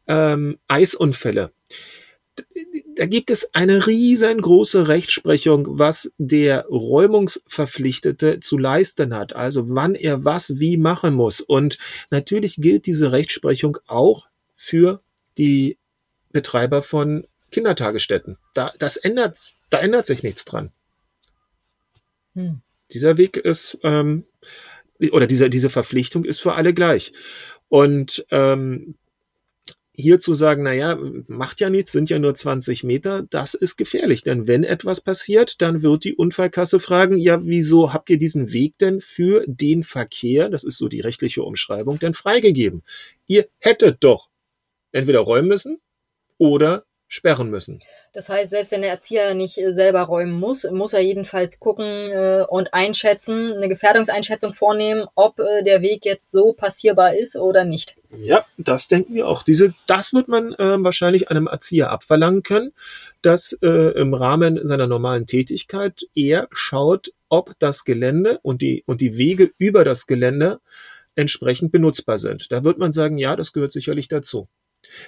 ähm, 0.07 0.57
Eisunfälle, 0.67 1.51
da 2.95 3.05
gibt 3.05 3.29
es 3.29 3.53
eine 3.53 3.87
riesengroße 3.87 4.87
Rechtsprechung, 4.87 5.79
was 5.79 6.11
der 6.17 6.65
Räumungsverpflichtete 6.67 8.39
zu 8.39 8.57
leisten 8.57 9.13
hat, 9.13 9.35
also 9.35 9.69
wann 9.69 9.95
er 9.95 10.25
was 10.25 10.59
wie 10.59 10.77
machen 10.77 11.13
muss. 11.13 11.41
Und 11.41 11.77
natürlich 12.09 12.55
gilt 12.57 12.85
diese 12.85 13.11
Rechtsprechung 13.11 13.77
auch 13.87 14.27
für 14.55 15.01
die 15.37 15.77
Betreiber 16.31 16.83
von 16.83 17.27
Kindertagesstätten. 17.51 18.37
Da, 18.53 18.71
das 18.79 18.97
ändert, 18.97 19.53
da 19.69 19.79
ändert 19.79 20.05
sich 20.05 20.23
nichts 20.23 20.45
dran. 20.45 20.71
Hm. 22.33 22.61
Dieser 22.91 23.17
Weg 23.17 23.37
ist 23.37 23.77
ähm, 23.83 24.25
oder 25.11 25.27
diese, 25.27 25.49
diese 25.49 25.69
Verpflichtung 25.69 26.25
ist 26.25 26.39
für 26.39 26.53
alle 26.53 26.73
gleich. 26.73 27.13
Und 27.69 28.25
ähm, 28.31 28.95
hier 29.93 30.19
zu 30.19 30.33
sagen, 30.33 30.63
na 30.63 30.73
ja, 30.73 30.97
macht 31.27 31.59
ja 31.59 31.69
nichts, 31.69 31.91
sind 31.91 32.09
ja 32.09 32.19
nur 32.19 32.33
20 32.33 32.83
Meter, 32.83 33.23
das 33.29 33.53
ist 33.53 33.77
gefährlich. 33.77 34.23
Denn 34.23 34.47
wenn 34.47 34.63
etwas 34.63 35.01
passiert, 35.01 35.61
dann 35.61 35.81
wird 35.81 36.03
die 36.03 36.15
Unfallkasse 36.15 36.79
fragen, 36.79 37.17
ja, 37.17 37.43
wieso 37.43 37.93
habt 37.93 38.09
ihr 38.09 38.17
diesen 38.17 38.51
Weg 38.53 38.77
denn 38.77 39.01
für 39.01 39.43
den 39.47 39.83
Verkehr, 39.83 40.49
das 40.49 40.63
ist 40.63 40.77
so 40.77 40.87
die 40.87 41.01
rechtliche 41.01 41.43
Umschreibung, 41.43 41.99
denn 41.99 42.13
freigegeben? 42.13 42.83
Ihr 43.27 43.47
hättet 43.59 44.03
doch 44.03 44.29
entweder 44.91 45.19
räumen 45.19 45.47
müssen 45.47 45.79
oder 46.37 46.85
sperren 47.11 47.49
müssen. 47.49 47.81
Das 48.13 48.29
heißt, 48.29 48.51
selbst 48.51 48.71
wenn 48.71 48.83
der 48.83 48.91
Erzieher 48.91 49.33
nicht 49.33 49.57
äh, 49.57 49.73
selber 49.73 50.03
räumen 50.03 50.31
muss, 50.31 50.63
muss 50.71 50.93
er 50.93 51.01
jedenfalls 51.01 51.59
gucken 51.59 51.85
äh, 51.85 52.45
und 52.47 52.73
einschätzen, 52.73 53.51
eine 53.51 53.67
Gefährdungseinschätzung 53.67 54.53
vornehmen, 54.53 55.07
ob 55.15 55.37
äh, 55.39 55.61
der 55.61 55.81
Weg 55.81 56.05
jetzt 56.05 56.31
so 56.31 56.53
passierbar 56.53 57.13
ist 57.13 57.35
oder 57.35 57.65
nicht. 57.65 57.97
Ja, 58.17 58.45
das 58.57 58.87
denken 58.87 59.13
wir 59.13 59.27
auch. 59.27 59.43
Diese, 59.43 59.73
das 59.87 60.13
wird 60.13 60.29
man 60.29 60.53
äh, 60.53 60.81
wahrscheinlich 60.81 61.29
einem 61.29 61.47
Erzieher 61.47 61.91
abverlangen 61.91 62.43
können, 62.43 62.71
dass 63.21 63.57
äh, 63.61 63.67
im 63.99 64.13
Rahmen 64.13 64.65
seiner 64.65 64.87
normalen 64.87 65.27
Tätigkeit 65.27 66.03
er 66.15 66.47
schaut, 66.53 67.11
ob 67.27 67.59
das 67.59 67.83
Gelände 67.83 68.39
und 68.41 68.61
die 68.61 68.83
und 68.85 69.01
die 69.01 69.17
Wege 69.17 69.51
über 69.57 69.83
das 69.83 70.07
Gelände 70.07 70.61
entsprechend 71.15 71.73
benutzbar 71.73 72.19
sind. 72.19 72.53
Da 72.53 72.63
wird 72.63 72.77
man 72.77 72.93
sagen, 72.93 73.17
ja, 73.17 73.35
das 73.35 73.51
gehört 73.51 73.73
sicherlich 73.73 74.07
dazu. 74.07 74.47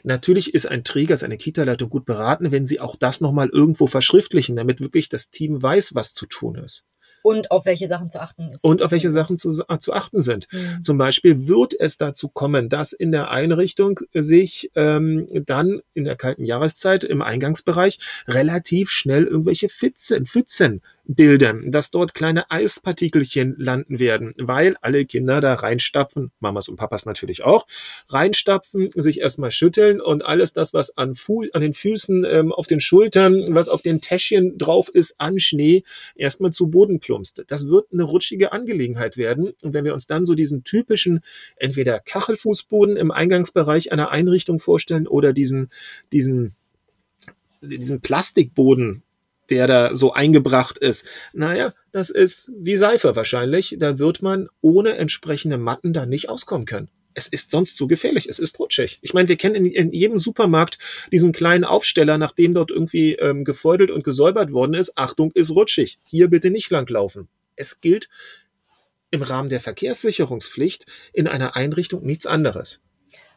Natürlich 0.03 0.53
ist 0.53 0.65
ein 0.65 0.83
Träger, 0.83 1.13
ist 1.13 1.23
eine 1.23 1.37
Kita-Leitung 1.37 1.89
gut 1.89 2.05
beraten, 2.05 2.51
wenn 2.51 2.65
sie 2.65 2.79
auch 2.79 2.95
das 2.95 3.21
nochmal 3.21 3.49
irgendwo 3.49 3.87
verschriftlichen, 3.87 4.55
damit 4.55 4.79
wirklich 4.79 5.09
das 5.09 5.29
Team 5.29 5.61
weiß, 5.61 5.95
was 5.95 6.13
zu 6.13 6.25
tun 6.25 6.55
ist. 6.55 6.85
Und 7.23 7.51
auf 7.51 7.65
welche 7.65 7.87
Sachen 7.87 8.09
zu 8.09 8.21
achten 8.21 8.47
ist. 8.47 8.65
Und 8.65 8.83
auf 8.83 8.91
welche 8.91 9.09
Sachen 9.09 9.37
zu, 9.37 9.63
äh, 9.69 9.77
zu 9.77 9.93
achten 9.93 10.19
sind. 10.19 10.47
Mhm. 10.51 10.83
Zum 10.83 10.97
Beispiel 10.97 11.47
wird 11.47 11.73
es 11.79 11.97
dazu 11.97 12.27
kommen, 12.27 12.67
dass 12.67 12.91
in 12.91 13.13
der 13.13 13.31
Einrichtung 13.31 14.01
sich 14.13 14.71
ähm, 14.75 15.25
dann 15.31 15.81
in 15.93 16.03
der 16.03 16.17
kalten 16.17 16.43
Jahreszeit 16.43 17.05
im 17.05 17.21
Eingangsbereich 17.21 17.99
relativ 18.27 18.89
schnell 18.89 19.23
irgendwelche 19.23 19.69
Pfützen, 19.69 20.25
Pfützen 20.25 20.81
bilden, 21.05 21.71
dass 21.71 21.91
dort 21.91 22.13
kleine 22.13 22.49
Eispartikelchen 22.49 23.55
landen 23.57 23.99
werden, 23.99 24.33
weil 24.37 24.77
alle 24.81 25.05
Kinder 25.05 25.41
da 25.41 25.53
reinstapfen, 25.55 26.31
Mamas 26.39 26.69
und 26.69 26.77
Papas 26.77 27.05
natürlich 27.05 27.43
auch, 27.43 27.67
reinstapfen, 28.09 28.89
sich 28.95 29.19
erstmal 29.19 29.51
schütteln 29.51 29.99
und 29.99 30.25
alles 30.25 30.53
das, 30.53 30.73
was 30.73 30.97
an, 30.97 31.15
Fu 31.15 31.43
an 31.51 31.61
den 31.61 31.73
Füßen, 31.73 32.25
ähm, 32.25 32.51
auf 32.53 32.67
den 32.67 32.79
Schultern, 32.79 33.43
was 33.53 33.67
auf 33.67 33.81
den 33.81 33.99
Täschchen 33.99 34.57
drauf 34.57 34.89
ist, 34.89 35.15
an 35.19 35.39
Schnee, 35.39 35.83
erstmal 36.15 36.51
zu 36.51 36.67
Boden 36.67 36.99
plumpst. 36.99 37.43
Das 37.47 37.67
wird 37.67 37.91
eine 37.91 38.03
rutschige 38.03 38.53
Angelegenheit 38.53 39.17
werden. 39.17 39.53
Und 39.61 39.73
wenn 39.73 39.85
wir 39.85 39.93
uns 39.93 40.07
dann 40.07 40.25
so 40.25 40.35
diesen 40.35 40.63
typischen, 40.63 41.21
entweder 41.57 41.99
Kachelfußboden 41.99 42.95
im 42.95 43.11
Eingangsbereich 43.11 43.91
einer 43.91 44.11
Einrichtung 44.11 44.59
vorstellen 44.59 45.07
oder 45.07 45.33
diesen, 45.33 45.69
diesen, 46.11 46.55
diesen 47.61 47.99
Plastikboden, 47.99 49.03
der 49.49 49.67
da 49.67 49.95
so 49.95 50.13
eingebracht 50.13 50.77
ist. 50.77 51.05
Naja, 51.33 51.73
das 51.91 52.09
ist 52.09 52.51
wie 52.57 52.77
Seife 52.77 53.15
wahrscheinlich. 53.15 53.75
Da 53.79 53.99
wird 53.99 54.21
man 54.21 54.47
ohne 54.61 54.97
entsprechende 54.97 55.57
Matten 55.57 55.93
da 55.93 56.05
nicht 56.05 56.29
auskommen 56.29 56.65
können. 56.65 56.89
Es 57.15 57.27
ist 57.27 57.51
sonst 57.51 57.77
zu 57.77 57.87
gefährlich, 57.87 58.27
es 58.27 58.39
ist 58.39 58.59
rutschig. 58.59 58.99
Ich 59.01 59.13
meine, 59.13 59.29
wir 59.29 59.35
kennen 59.35 59.55
in, 59.55 59.65
in 59.65 59.91
jedem 59.91 60.17
Supermarkt 60.17 60.79
diesen 61.11 61.31
kleinen 61.31 61.63
Aufsteller, 61.63 62.17
nachdem 62.17 62.55
dort 62.55 62.71
irgendwie 62.71 63.13
ähm, 63.13 63.43
gefeudelt 63.43 63.91
und 63.91 64.03
gesäubert 64.03 64.51
worden 64.51 64.73
ist. 64.73 64.97
Achtung, 64.97 65.31
ist 65.33 65.51
rutschig. 65.51 65.99
Hier 66.07 66.29
bitte 66.29 66.49
nicht 66.49 66.71
langlaufen. 66.71 67.27
Es 67.55 67.79
gilt 67.81 68.09
im 69.11 69.21
Rahmen 69.21 69.49
der 69.49 69.61
Verkehrssicherungspflicht 69.61 70.87
in 71.13 71.27
einer 71.27 71.55
Einrichtung 71.55 72.03
nichts 72.03 72.25
anderes. 72.25 72.81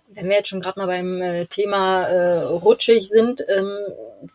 Wenn 0.08 0.28
wir 0.28 0.36
jetzt 0.36 0.48
schon 0.48 0.60
gerade 0.60 0.78
mal 0.78 0.86
beim 0.86 1.20
äh, 1.20 1.46
Thema 1.46 2.04
äh, 2.04 2.42
rutschig 2.42 3.08
sind, 3.08 3.44
ähm, 3.48 3.76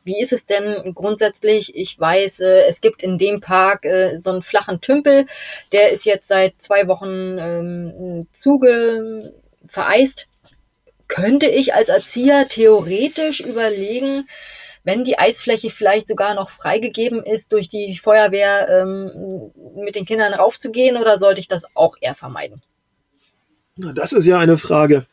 wie 0.04 0.22
ist 0.22 0.34
es 0.34 0.46
denn 0.46 0.94
grundsätzlich? 0.94 1.76
Ich 1.76 1.98
weiß, 1.98 2.42
äh, 2.42 2.64
es 2.68 2.82
gibt 2.82 3.02
in 3.02 3.18
dem 3.18 3.40
Park 3.40 3.86
äh, 3.86 4.18
so 4.18 4.32
einen 4.32 4.42
flachen 4.42 4.82
Tümpel, 4.82 5.28
der 5.72 5.92
ist 5.92 6.06
jetzt 6.06 6.28
seit 6.28 6.62
zwei 6.62 6.88
Wochen 6.88 7.38
ähm, 7.40 8.28
zuge 8.34 9.34
vereist. 9.64 10.28
Könnte 11.08 11.48
ich 11.48 11.74
als 11.74 11.90
Erzieher 11.90 12.48
theoretisch 12.48 13.40
überlegen, 13.40 14.28
wenn 14.84 15.04
die 15.04 15.20
Eisfläche 15.20 15.70
vielleicht 15.70 16.08
sogar 16.08 16.34
noch 16.34 16.50
freigegeben 16.50 17.24
ist, 17.24 17.54
durch 17.54 17.70
die 17.70 17.98
Feuerwehr 17.98 18.68
ähm, 18.70 19.52
mit 19.76 19.96
den 19.96 20.06
Kindern 20.06 20.34
raufzugehen 20.34 20.98
oder 20.98 21.18
sollte 21.18 21.40
ich 21.40 21.48
das 21.48 21.64
auch 21.76 21.96
eher 22.02 22.16
vermeiden? 22.16 22.62
Das 23.76 24.14
ist 24.14 24.26
ja 24.26 24.40
eine 24.40 24.58
Frage. 24.58 25.06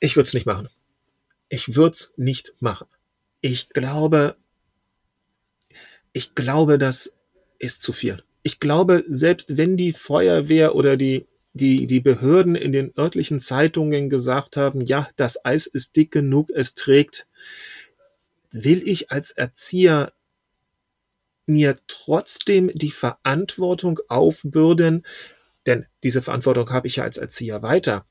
Ich 0.00 0.16
würde 0.16 0.26
es 0.26 0.34
nicht 0.34 0.46
machen. 0.46 0.68
Ich 1.48 1.76
würde 1.76 1.94
es 1.94 2.12
nicht 2.16 2.54
machen. 2.60 2.86
Ich 3.40 3.68
glaube, 3.70 4.36
ich 6.12 6.34
glaube, 6.34 6.78
das 6.78 7.14
ist 7.58 7.82
zu 7.82 7.92
viel. 7.92 8.22
Ich 8.42 8.60
glaube, 8.60 9.04
selbst 9.06 9.56
wenn 9.56 9.76
die 9.76 9.92
Feuerwehr 9.92 10.74
oder 10.74 10.96
die, 10.96 11.26
die, 11.54 11.86
die 11.86 12.00
Behörden 12.00 12.54
in 12.54 12.72
den 12.72 12.92
örtlichen 12.98 13.40
Zeitungen 13.40 14.10
gesagt 14.10 14.56
haben, 14.56 14.80
ja, 14.80 15.08
das 15.16 15.44
Eis 15.44 15.66
ist 15.66 15.96
dick 15.96 16.10
genug, 16.10 16.50
es 16.50 16.74
trägt, 16.74 17.26
will 18.50 18.86
ich 18.86 19.10
als 19.10 19.30
Erzieher 19.30 20.12
mir 21.46 21.76
trotzdem 21.86 22.68
die 22.74 22.90
Verantwortung 22.90 24.00
aufbürden, 24.08 25.04
denn 25.66 25.86
diese 26.02 26.22
Verantwortung 26.22 26.70
habe 26.70 26.86
ich 26.86 26.96
ja 26.96 27.04
als 27.04 27.16
Erzieher 27.16 27.62
weiter 27.62 28.06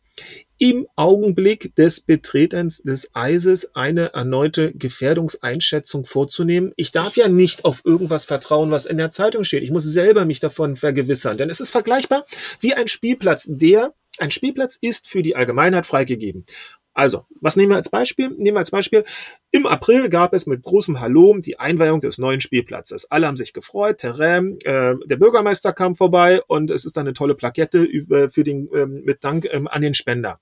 im 0.60 0.88
Augenblick 0.96 1.76
des 1.76 2.02
Betretens 2.02 2.84
des 2.84 3.10
Eises 3.14 3.76
eine 3.76 4.14
erneute 4.14 4.72
Gefährdungseinschätzung 4.74 6.06
vorzunehmen. 6.06 6.72
Ich 6.76 6.92
darf 6.92 7.18
ja 7.18 7.28
nicht 7.28 7.66
auf 7.66 7.82
irgendwas 7.84 8.26
vertrauen, 8.26 8.72
was 8.72 8.86
in 8.86 8.98
der 8.98 9.10
Zeitung 9.10 9.44
steht. 9.44 9.64
Ich 9.64 9.72
muss 9.72 9.84
selber 9.84 10.26
mich 10.26 10.40
davon 10.40 10.76
vergewissern, 10.76 11.38
denn 11.38 11.50
es 11.50 11.60
ist 11.60 11.72
vergleichbar 11.72 12.26
wie 12.60 12.74
ein 12.74 12.88
Spielplatz, 12.88 13.48
der 13.50 13.94
ein 14.20 14.32
Spielplatz 14.32 14.78
ist 14.80 15.08
für 15.08 15.24
die 15.24 15.36
Allgemeinheit 15.36 15.86
freigegeben. 15.88 16.46
Also, 16.94 17.26
was 17.42 17.56
nehmen 17.56 17.72
wir 17.72 17.78
als 17.78 17.90
Beispiel? 17.90 18.30
Nehmen 18.30 18.56
wir 18.56 18.60
als 18.60 18.72
Beispiel, 18.72 19.04
im 19.52 19.66
April 19.66 20.10
gab 20.10 20.34
es 20.34 20.46
mit 20.46 20.62
großem 20.62 21.00
Hallo 21.00 21.36
die 21.40 21.60
Einweihung 21.60 22.02
des 22.02 22.20
neuen 22.20 22.40
Spielplatzes. 22.40 23.10
Alle 23.10 23.26
haben 23.28 23.38
sich 23.38 23.54
gefreut, 23.54 24.00
Terrain, 24.00 24.60
äh, 24.64 24.94
der 25.06 25.16
Bürgermeister 25.16 25.74
kam 25.74 25.96
vorbei 25.96 26.42
und 26.48 26.70
es 26.70 26.86
ist 26.86 26.96
dann 26.96 27.08
eine 27.08 27.14
tolle 27.14 27.34
Plakette 27.34 27.82
über, 27.82 28.30
für 28.30 28.44
den, 28.44 28.70
ähm, 28.76 29.02
mit 29.04 29.24
Dank 29.24 29.48
ähm, 29.52 29.68
an 29.68 29.82
den 29.82 29.96
Spender. 29.96 30.40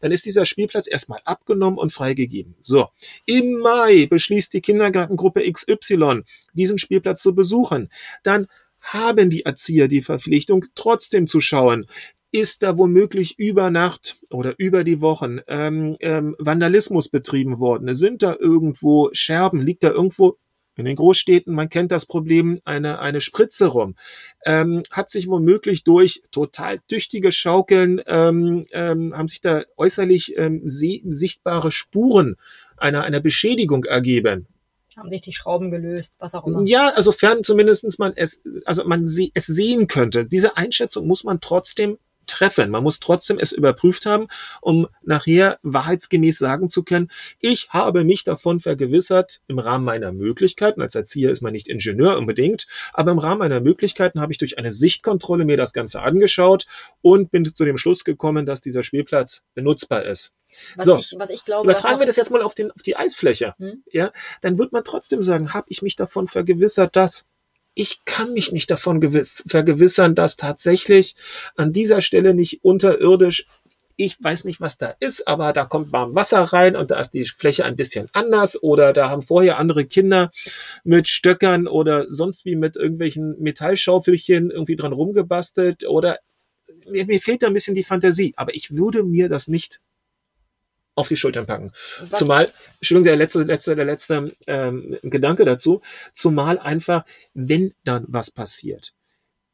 Dann 0.00 0.10
ist 0.10 0.26
dieser 0.26 0.46
Spielplatz 0.46 0.88
erstmal 0.88 1.20
abgenommen 1.24 1.78
und 1.78 1.92
freigegeben. 1.92 2.56
So, 2.60 2.88
im 3.26 3.58
Mai 3.58 4.06
beschließt 4.06 4.52
die 4.52 4.62
Kindergartengruppe 4.62 5.48
XY, 5.50 6.22
diesen 6.54 6.78
Spielplatz 6.78 7.22
zu 7.22 7.34
besuchen. 7.34 7.88
Dann 8.24 8.48
haben 8.80 9.30
die 9.30 9.44
Erzieher 9.44 9.88
die 9.88 10.02
Verpflichtung, 10.02 10.66
trotzdem 10.74 11.26
zu 11.26 11.40
schauen, 11.40 11.86
ist 12.34 12.64
da 12.64 12.76
womöglich 12.76 13.38
über 13.38 13.70
Nacht 13.70 14.18
oder 14.28 14.54
über 14.58 14.82
die 14.82 15.00
Wochen 15.00 15.38
ähm, 15.46 15.96
ähm, 16.00 16.34
Vandalismus 16.40 17.08
betrieben 17.08 17.60
worden? 17.60 17.94
Sind 17.94 18.24
da 18.24 18.34
irgendwo 18.38 19.08
Scherben? 19.12 19.62
Liegt 19.62 19.84
da 19.84 19.90
irgendwo 19.90 20.36
in 20.74 20.84
den 20.84 20.96
Großstädten, 20.96 21.54
man 21.54 21.68
kennt 21.68 21.92
das 21.92 22.06
Problem, 22.06 22.58
eine, 22.64 22.98
eine 22.98 23.20
Spritze 23.20 23.66
rum, 23.66 23.94
ähm, 24.44 24.82
hat 24.90 25.10
sich 25.10 25.28
womöglich 25.28 25.84
durch 25.84 26.22
total 26.32 26.80
tüchtige 26.88 27.30
Schaukeln, 27.30 28.00
ähm, 28.08 28.64
ähm, 28.72 29.16
haben 29.16 29.28
sich 29.28 29.40
da 29.40 29.62
äußerlich 29.76 30.36
ähm, 30.36 30.62
sichtbare 30.64 31.70
Spuren 31.70 32.34
einer, 32.76 33.04
einer 33.04 33.20
Beschädigung 33.20 33.84
ergeben 33.84 34.48
haben 34.96 35.10
sich 35.10 35.22
die 35.22 35.32
Schrauben 35.32 35.72
gelöst, 35.72 36.14
was 36.20 36.36
auch 36.36 36.46
immer. 36.46 36.62
Ja, 36.66 36.92
also 36.94 37.10
fern 37.10 37.42
zumindestens 37.42 37.98
man 37.98 38.12
es, 38.14 38.42
also 38.64 38.84
man 38.84 39.06
sie, 39.06 39.32
es 39.34 39.46
sehen 39.46 39.88
könnte. 39.88 40.26
Diese 40.26 40.56
Einschätzung 40.56 41.08
muss 41.08 41.24
man 41.24 41.40
trotzdem 41.40 41.98
treffen. 42.26 42.70
Man 42.70 42.82
muss 42.82 43.00
trotzdem 43.00 43.38
es 43.38 43.52
überprüft 43.52 44.06
haben, 44.06 44.28
um 44.60 44.86
nachher 45.02 45.58
wahrheitsgemäß 45.62 46.38
sagen 46.38 46.68
zu 46.68 46.82
können, 46.82 47.10
ich 47.40 47.68
habe 47.70 48.04
mich 48.04 48.24
davon 48.24 48.60
vergewissert 48.60 49.42
im 49.48 49.58
Rahmen 49.58 49.84
meiner 49.84 50.12
Möglichkeiten. 50.12 50.82
Als 50.82 50.94
Erzieher 50.94 51.30
ist 51.30 51.42
man 51.42 51.52
nicht 51.52 51.68
Ingenieur 51.68 52.16
unbedingt, 52.18 52.66
aber 52.92 53.12
im 53.12 53.18
Rahmen 53.18 53.38
meiner 53.38 53.60
Möglichkeiten 53.60 54.20
habe 54.20 54.32
ich 54.32 54.38
durch 54.38 54.58
eine 54.58 54.72
Sichtkontrolle 54.72 55.44
mir 55.44 55.56
das 55.56 55.72
Ganze 55.72 56.02
angeschaut 56.02 56.66
und 57.02 57.30
bin 57.30 57.44
zu 57.54 57.64
dem 57.64 57.76
Schluss 57.76 58.04
gekommen, 58.04 58.46
dass 58.46 58.60
dieser 58.60 58.82
Spielplatz 58.82 59.42
benutzbar 59.54 60.04
ist. 60.04 60.34
Was, 60.76 60.84
so, 60.84 60.96
ich, 60.96 61.14
was 61.16 61.30
ich 61.30 61.44
glaube, 61.44 61.64
übertragen 61.64 61.98
wir 61.98 62.06
das 62.06 62.16
jetzt 62.16 62.30
mal 62.30 62.42
auf, 62.42 62.54
den, 62.54 62.70
auf 62.70 62.82
die 62.82 62.96
Eisfläche, 62.96 63.54
hm? 63.58 63.82
ja, 63.90 64.12
dann 64.40 64.58
wird 64.58 64.72
man 64.72 64.84
trotzdem 64.84 65.22
sagen, 65.22 65.52
habe 65.52 65.66
ich 65.68 65.82
mich 65.82 65.96
davon 65.96 66.28
vergewissert, 66.28 66.96
dass 66.96 67.26
ich 67.74 68.04
kann 68.04 68.32
mich 68.32 68.52
nicht 68.52 68.70
davon 68.70 69.00
vergewissern, 69.46 70.14
dass 70.14 70.36
tatsächlich 70.36 71.16
an 71.56 71.72
dieser 71.72 72.02
Stelle 72.02 72.34
nicht 72.34 72.64
unterirdisch 72.64 73.46
ich 73.96 74.22
weiß 74.22 74.44
nicht, 74.44 74.60
was 74.60 74.76
da 74.76 74.94
ist, 75.00 75.28
aber 75.28 75.52
da 75.52 75.64
kommt 75.64 75.92
warm 75.92 76.14
Wasser 76.14 76.40
rein 76.40 76.74
und 76.74 76.90
da 76.90 76.98
ist 76.98 77.12
die 77.12 77.24
Fläche 77.24 77.64
ein 77.64 77.76
bisschen 77.76 78.08
anders 78.12 78.60
oder 78.60 78.92
da 78.92 79.08
haben 79.08 79.22
vorher 79.22 79.58
andere 79.58 79.84
Kinder 79.84 80.30
mit 80.82 81.08
Stöckern 81.08 81.68
oder 81.68 82.06
sonst 82.12 82.44
wie 82.44 82.56
mit 82.56 82.76
irgendwelchen 82.76 83.40
Metallschaufelchen 83.40 84.50
irgendwie 84.50 84.76
dran 84.76 84.92
rumgebastelt 84.92 85.86
oder 85.86 86.18
mir, 86.90 87.06
mir 87.06 87.20
fehlt 87.20 87.42
da 87.42 87.46
ein 87.46 87.54
bisschen 87.54 87.74
die 87.74 87.84
Fantasie, 87.84 88.34
aber 88.36 88.54
ich 88.54 88.76
würde 88.76 89.04
mir 89.04 89.28
das 89.28 89.48
nicht 89.48 89.80
auf 90.94 91.08
die 91.08 91.16
Schultern 91.16 91.46
packen. 91.46 91.72
Was? 92.08 92.18
Zumal, 92.18 92.52
Entschuldigung, 92.74 93.04
der 93.04 93.16
letzte, 93.16 93.42
letzte, 93.42 93.76
der 93.76 93.84
letzte 93.84 94.32
ähm, 94.46 94.96
Gedanke 95.02 95.44
dazu, 95.44 95.82
zumal 96.12 96.58
einfach, 96.58 97.04
wenn 97.34 97.74
dann 97.84 98.04
was 98.08 98.30
passiert, 98.30 98.94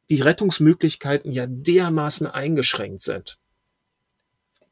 die 0.09 0.21
Rettungsmöglichkeiten 0.21 1.31
ja 1.31 1.45
dermaßen 1.47 2.27
eingeschränkt 2.27 3.01
sind. 3.01 3.37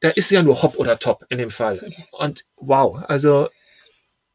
Da 0.00 0.08
ist 0.10 0.30
ja 0.30 0.42
nur 0.42 0.62
Hopp 0.62 0.76
oder 0.76 0.98
Top 0.98 1.26
in 1.28 1.38
dem 1.38 1.50
Fall. 1.50 1.84
Und 2.12 2.44
wow, 2.56 3.02
also 3.06 3.48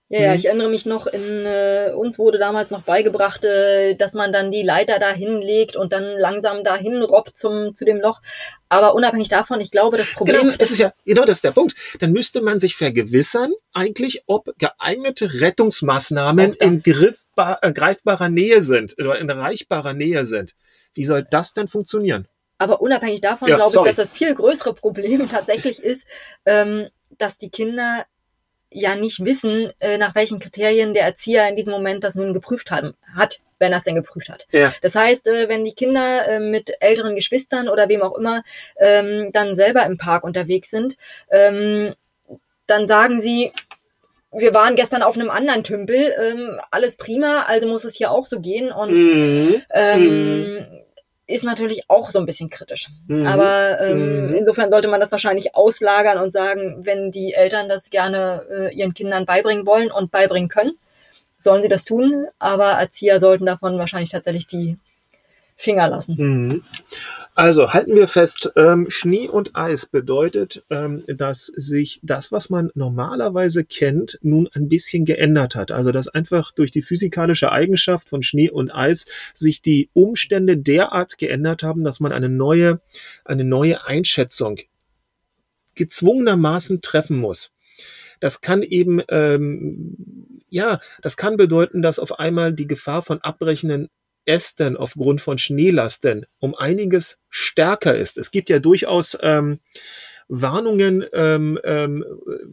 ja, 0.07 0.21
ja, 0.21 0.29
mhm. 0.29 0.35
ich 0.35 0.45
erinnere 0.45 0.69
mich 0.69 0.85
noch, 0.85 1.07
in 1.07 1.45
äh, 1.45 1.91
uns 1.95 2.19
wurde 2.19 2.37
damals 2.37 2.69
noch 2.69 2.83
beigebracht, 2.83 3.43
äh, 3.43 3.95
dass 3.95 4.13
man 4.13 4.31
dann 4.31 4.51
die 4.51 4.61
Leiter 4.61 4.99
da 4.99 5.11
hinlegt 5.11 5.75
und 5.75 5.93
dann 5.93 6.03
langsam 6.19 6.63
dahin 6.63 7.01
robbt 7.01 7.35
zum, 7.35 7.73
zu 7.73 7.85
dem 7.85 7.99
Loch. 7.99 8.21
Aber 8.69 8.93
unabhängig 8.93 9.29
davon, 9.29 9.59
ich 9.61 9.71
glaube, 9.71 9.97
das 9.97 10.13
Problem 10.13 10.41
genau, 10.41 10.53
das 10.57 10.69
ist 10.69 10.77
ja, 10.77 10.93
genau, 11.05 11.23
das 11.23 11.37
ist 11.37 11.43
der 11.43 11.51
Punkt. 11.51 11.75
Dann 11.99 12.11
müsste 12.11 12.41
man 12.41 12.59
sich 12.59 12.75
vergewissern, 12.75 13.51
eigentlich, 13.73 14.21
ob 14.27 14.53
geeignete 14.59 15.41
Rettungsmaßnahmen 15.41 16.51
ob 16.51 16.61
in 16.61 16.83
griffbar, 16.83 17.57
äh, 17.63 17.73
greifbarer 17.73 18.29
Nähe 18.29 18.61
sind 18.61 18.95
oder 18.99 19.17
in 19.17 19.27
erreichbarer 19.27 19.93
Nähe 19.93 20.25
sind. 20.25 20.53
Wie 20.93 21.05
soll 21.05 21.25
das 21.27 21.53
denn 21.53 21.67
funktionieren? 21.67 22.27
Aber 22.59 22.79
unabhängig 22.79 23.21
davon 23.21 23.47
ja, 23.47 23.55
glaube 23.55 23.73
ich, 23.75 23.81
dass 23.81 23.95
das 23.95 24.11
viel 24.11 24.35
größere 24.35 24.75
Problem 24.75 25.27
tatsächlich 25.31 25.79
ist, 25.79 26.05
ähm, 26.45 26.89
dass 27.17 27.37
die 27.37 27.49
Kinder 27.49 28.05
ja 28.75 28.95
nicht 28.95 29.23
wissen, 29.23 29.71
äh, 29.79 29.97
nach 29.97 30.15
welchen 30.15 30.39
Kriterien 30.39 30.93
der 30.93 31.03
Erzieher 31.03 31.47
in 31.47 31.55
diesem 31.55 31.71
Moment 31.71 32.03
das 32.03 32.15
nun 32.15 32.33
geprüft 32.33 32.71
haben, 32.71 32.93
hat, 33.15 33.39
wenn 33.57 33.71
er 33.71 33.77
es 33.77 33.83
denn 33.85 33.95
geprüft 33.95 34.29
hat. 34.29 34.47
Ja. 34.51 34.73
Das 34.81 34.95
heißt, 34.95 35.27
äh, 35.27 35.47
wenn 35.47 35.63
die 35.63 35.73
Kinder 35.73 36.27
äh, 36.27 36.39
mit 36.39 36.73
älteren 36.81 37.15
Geschwistern 37.15 37.69
oder 37.69 37.87
wem 37.89 38.01
auch 38.01 38.17
immer 38.17 38.43
ähm, 38.77 39.31
dann 39.31 39.55
selber 39.55 39.85
im 39.85 39.97
Park 39.97 40.23
unterwegs 40.23 40.69
sind, 40.69 40.97
ähm, 41.31 41.95
dann 42.67 42.87
sagen 42.87 43.21
sie, 43.21 43.51
wir 44.31 44.53
waren 44.53 44.75
gestern 44.75 45.03
auf 45.03 45.15
einem 45.15 45.29
anderen 45.29 45.63
Tümpel, 45.63 46.13
ähm, 46.19 46.59
alles 46.69 46.97
prima, 46.97 47.43
also 47.43 47.67
muss 47.67 47.85
es 47.85 47.95
hier 47.95 48.11
auch 48.11 48.27
so 48.27 48.41
gehen. 48.41 48.71
Und 48.71 48.91
mhm. 48.91 49.61
ähm, 49.73 50.53
mhm 50.53 50.84
ist 51.27 51.43
natürlich 51.43 51.89
auch 51.89 52.11
so 52.11 52.19
ein 52.19 52.25
bisschen 52.25 52.49
kritisch. 52.49 52.89
Mhm. 53.07 53.25
Aber 53.25 53.79
ähm, 53.81 54.27
mhm. 54.27 54.35
insofern 54.35 54.69
sollte 54.69 54.87
man 54.87 54.99
das 54.99 55.11
wahrscheinlich 55.11 55.55
auslagern 55.55 56.19
und 56.19 56.31
sagen, 56.31 56.85
wenn 56.85 57.11
die 57.11 57.33
Eltern 57.33 57.67
das 57.67 57.89
gerne 57.89 58.45
äh, 58.51 58.75
ihren 58.75 58.93
Kindern 58.93 59.25
beibringen 59.25 59.65
wollen 59.65 59.91
und 59.91 60.11
beibringen 60.11 60.49
können, 60.49 60.73
sollen 61.37 61.63
sie 61.63 61.69
das 61.69 61.83
tun. 61.83 62.27
Aber 62.37 62.71
Erzieher 62.71 63.19
sollten 63.19 63.45
davon 63.45 63.79
wahrscheinlich 63.79 64.11
tatsächlich 64.11 64.47
die 64.47 64.77
Finger 65.55 65.87
lassen. 65.87 66.15
Mhm. 66.17 66.63
Also 67.33 67.73
halten 67.73 67.95
wir 67.95 68.07
fest, 68.07 68.53
ähm, 68.55 68.89
Schnee 68.89 69.27
und 69.27 69.57
Eis 69.57 69.85
bedeutet, 69.85 70.63
ähm, 70.69 71.03
dass 71.07 71.45
sich 71.47 71.99
das, 72.01 72.31
was 72.31 72.49
man 72.49 72.71
normalerweise 72.75 73.65
kennt, 73.65 74.17
nun 74.21 74.47
ein 74.53 74.69
bisschen 74.69 75.03
geändert 75.03 75.55
hat. 75.55 75.71
Also 75.71 75.91
dass 75.91 76.07
einfach 76.07 76.53
durch 76.53 76.71
die 76.71 76.81
physikalische 76.81 77.51
Eigenschaft 77.51 78.07
von 78.07 78.23
Schnee 78.23 78.49
und 78.49 78.71
Eis 78.71 79.05
sich 79.33 79.61
die 79.61 79.89
Umstände 79.91 80.57
derart 80.57 81.17
geändert 81.17 81.61
haben, 81.61 81.83
dass 81.83 81.99
man 81.99 82.13
eine 82.13 82.29
neue, 82.29 82.79
eine 83.25 83.43
neue 83.43 83.85
Einschätzung 83.85 84.57
gezwungenermaßen 85.75 86.79
treffen 86.79 87.17
muss. 87.17 87.51
Das 88.21 88.39
kann 88.39 88.63
eben, 88.63 89.01
ähm, 89.09 90.41
ja, 90.49 90.79
das 91.01 91.17
kann 91.17 91.35
bedeuten, 91.35 91.81
dass 91.81 91.99
auf 91.99 92.17
einmal 92.17 92.53
die 92.53 92.67
Gefahr 92.67 93.01
von 93.01 93.19
abbrechenden 93.19 93.89
Ästen 94.25 94.77
aufgrund 94.77 95.21
von 95.21 95.37
Schneelasten 95.37 96.25
um 96.39 96.55
einiges 96.55 97.19
stärker 97.29 97.95
ist. 97.95 98.17
Es 98.17 98.31
gibt 98.31 98.49
ja 98.49 98.59
durchaus 98.59 99.17
ähm, 99.21 99.59
Warnungen 100.27 101.05
ähm, 101.13 101.59
ähm, 101.63 102.03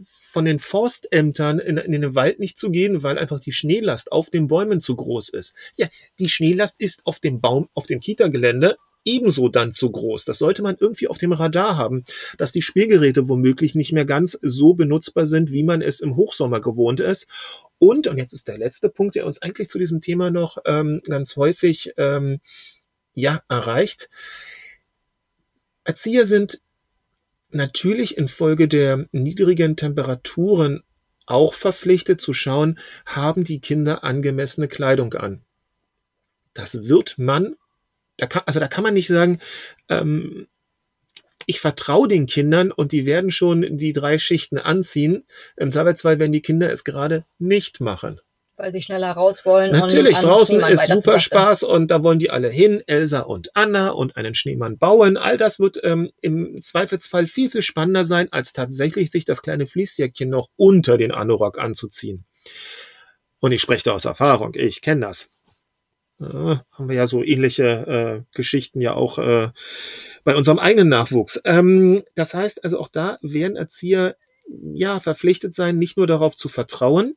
von 0.04 0.44
den 0.44 0.58
Forstämtern 0.58 1.58
in, 1.58 1.78
in 1.78 1.92
den 1.92 2.14
Wald 2.14 2.38
nicht 2.38 2.58
zu 2.58 2.70
gehen, 2.70 3.02
weil 3.02 3.18
einfach 3.18 3.40
die 3.40 3.52
Schneelast 3.52 4.12
auf 4.12 4.30
den 4.30 4.46
Bäumen 4.46 4.80
zu 4.80 4.94
groß 4.94 5.30
ist. 5.30 5.54
Ja, 5.76 5.86
die 6.18 6.28
Schneelast 6.28 6.80
ist 6.80 7.06
auf 7.06 7.18
dem 7.18 7.40
Baum, 7.40 7.68
auf 7.74 7.86
dem 7.86 8.00
Kita-Gelände 8.00 8.76
ebenso 9.04 9.48
dann 9.48 9.72
zu 9.72 9.90
groß. 9.90 10.24
Das 10.24 10.38
sollte 10.38 10.62
man 10.62 10.76
irgendwie 10.78 11.08
auf 11.08 11.18
dem 11.18 11.32
Radar 11.32 11.76
haben, 11.76 12.04
dass 12.38 12.52
die 12.52 12.62
Spielgeräte 12.62 13.28
womöglich 13.28 13.74
nicht 13.74 13.92
mehr 13.92 14.04
ganz 14.04 14.38
so 14.42 14.74
benutzbar 14.74 15.26
sind, 15.26 15.50
wie 15.50 15.64
man 15.64 15.82
es 15.82 16.00
im 16.00 16.16
Hochsommer 16.16 16.60
gewohnt 16.60 17.00
ist. 17.00 17.26
Und, 17.82 18.06
und 18.06 18.16
jetzt 18.16 18.32
ist 18.32 18.46
der 18.46 18.58
letzte 18.58 18.88
Punkt, 18.88 19.16
der 19.16 19.26
uns 19.26 19.42
eigentlich 19.42 19.68
zu 19.68 19.76
diesem 19.76 20.00
Thema 20.00 20.30
noch 20.30 20.58
ähm, 20.66 21.00
ganz 21.04 21.34
häufig 21.34 21.92
ähm, 21.96 22.40
ja, 23.12 23.42
erreicht. 23.48 24.08
Erzieher 25.82 26.24
sind 26.24 26.60
natürlich 27.50 28.16
infolge 28.16 28.68
der 28.68 29.08
niedrigen 29.10 29.76
Temperaturen 29.76 30.84
auch 31.26 31.54
verpflichtet 31.54 32.20
zu 32.20 32.32
schauen, 32.32 32.78
haben 33.04 33.42
die 33.42 33.58
Kinder 33.58 34.04
angemessene 34.04 34.68
Kleidung 34.68 35.14
an. 35.14 35.42
Das 36.54 36.84
wird 36.86 37.18
man 37.18 37.56
da 38.16 38.28
kann, 38.28 38.42
also 38.46 38.60
da 38.60 38.68
kann 38.68 38.84
man 38.84 38.94
nicht 38.94 39.08
sagen, 39.08 39.40
ähm, 39.88 40.46
ich 41.46 41.60
vertraue 41.60 42.08
den 42.08 42.26
Kindern 42.26 42.70
und 42.72 42.92
die 42.92 43.06
werden 43.06 43.30
schon 43.30 43.76
die 43.76 43.92
drei 43.92 44.18
Schichten 44.18 44.58
anziehen. 44.58 45.24
Im 45.56 45.70
Zweifelsfall 45.70 46.18
werden 46.18 46.32
die 46.32 46.42
Kinder 46.42 46.70
es 46.70 46.84
gerade 46.84 47.24
nicht 47.38 47.80
machen. 47.80 48.20
Weil 48.56 48.72
sie 48.72 48.82
schneller 48.82 49.12
raus 49.12 49.46
wollen. 49.46 49.72
Natürlich, 49.72 50.18
draußen 50.18 50.60
ist 50.60 50.86
super 50.86 51.18
Spaß 51.18 51.62
und 51.62 51.90
da 51.90 52.02
wollen 52.02 52.18
die 52.18 52.30
alle 52.30 52.48
hin. 52.48 52.82
Elsa 52.86 53.20
und 53.20 53.50
Anna 53.56 53.90
und 53.90 54.16
einen 54.16 54.34
Schneemann 54.34 54.78
bauen. 54.78 55.16
All 55.16 55.38
das 55.38 55.58
wird 55.58 55.80
ähm, 55.82 56.10
im 56.20 56.60
Zweifelsfall 56.60 57.26
viel, 57.26 57.48
viel 57.50 57.62
spannender 57.62 58.04
sein, 58.04 58.28
als 58.30 58.52
tatsächlich 58.52 59.10
sich 59.10 59.24
das 59.24 59.42
kleine 59.42 59.66
Fließjäckchen 59.66 60.28
noch 60.28 60.48
unter 60.56 60.98
den 60.98 61.12
Anorak 61.12 61.58
anzuziehen. 61.58 62.24
Und 63.40 63.52
ich 63.52 63.62
spreche 63.62 63.84
da 63.84 63.92
aus 63.92 64.04
Erfahrung. 64.04 64.54
Ich 64.54 64.82
kenne 64.82 65.06
das. 65.06 65.30
Äh, 66.20 66.56
haben 66.70 66.88
wir 66.88 66.94
ja 66.94 67.06
so 67.06 67.24
ähnliche 67.24 67.64
äh, 67.64 68.36
Geschichten 68.36 68.80
ja 68.80 68.94
auch 68.94 69.18
äh, 69.18 69.48
bei 70.24 70.36
unserem 70.36 70.58
eigenen 70.58 70.88
Nachwuchs. 70.88 71.40
Ähm, 71.44 72.02
das 72.14 72.34
heißt 72.34 72.64
also 72.64 72.78
auch 72.78 72.88
da 72.88 73.18
werden 73.22 73.56
Erzieher 73.56 74.16
ja 74.72 75.00
verpflichtet 75.00 75.54
sein, 75.54 75.78
nicht 75.78 75.96
nur 75.96 76.06
darauf 76.06 76.36
zu 76.36 76.48
vertrauen, 76.48 77.14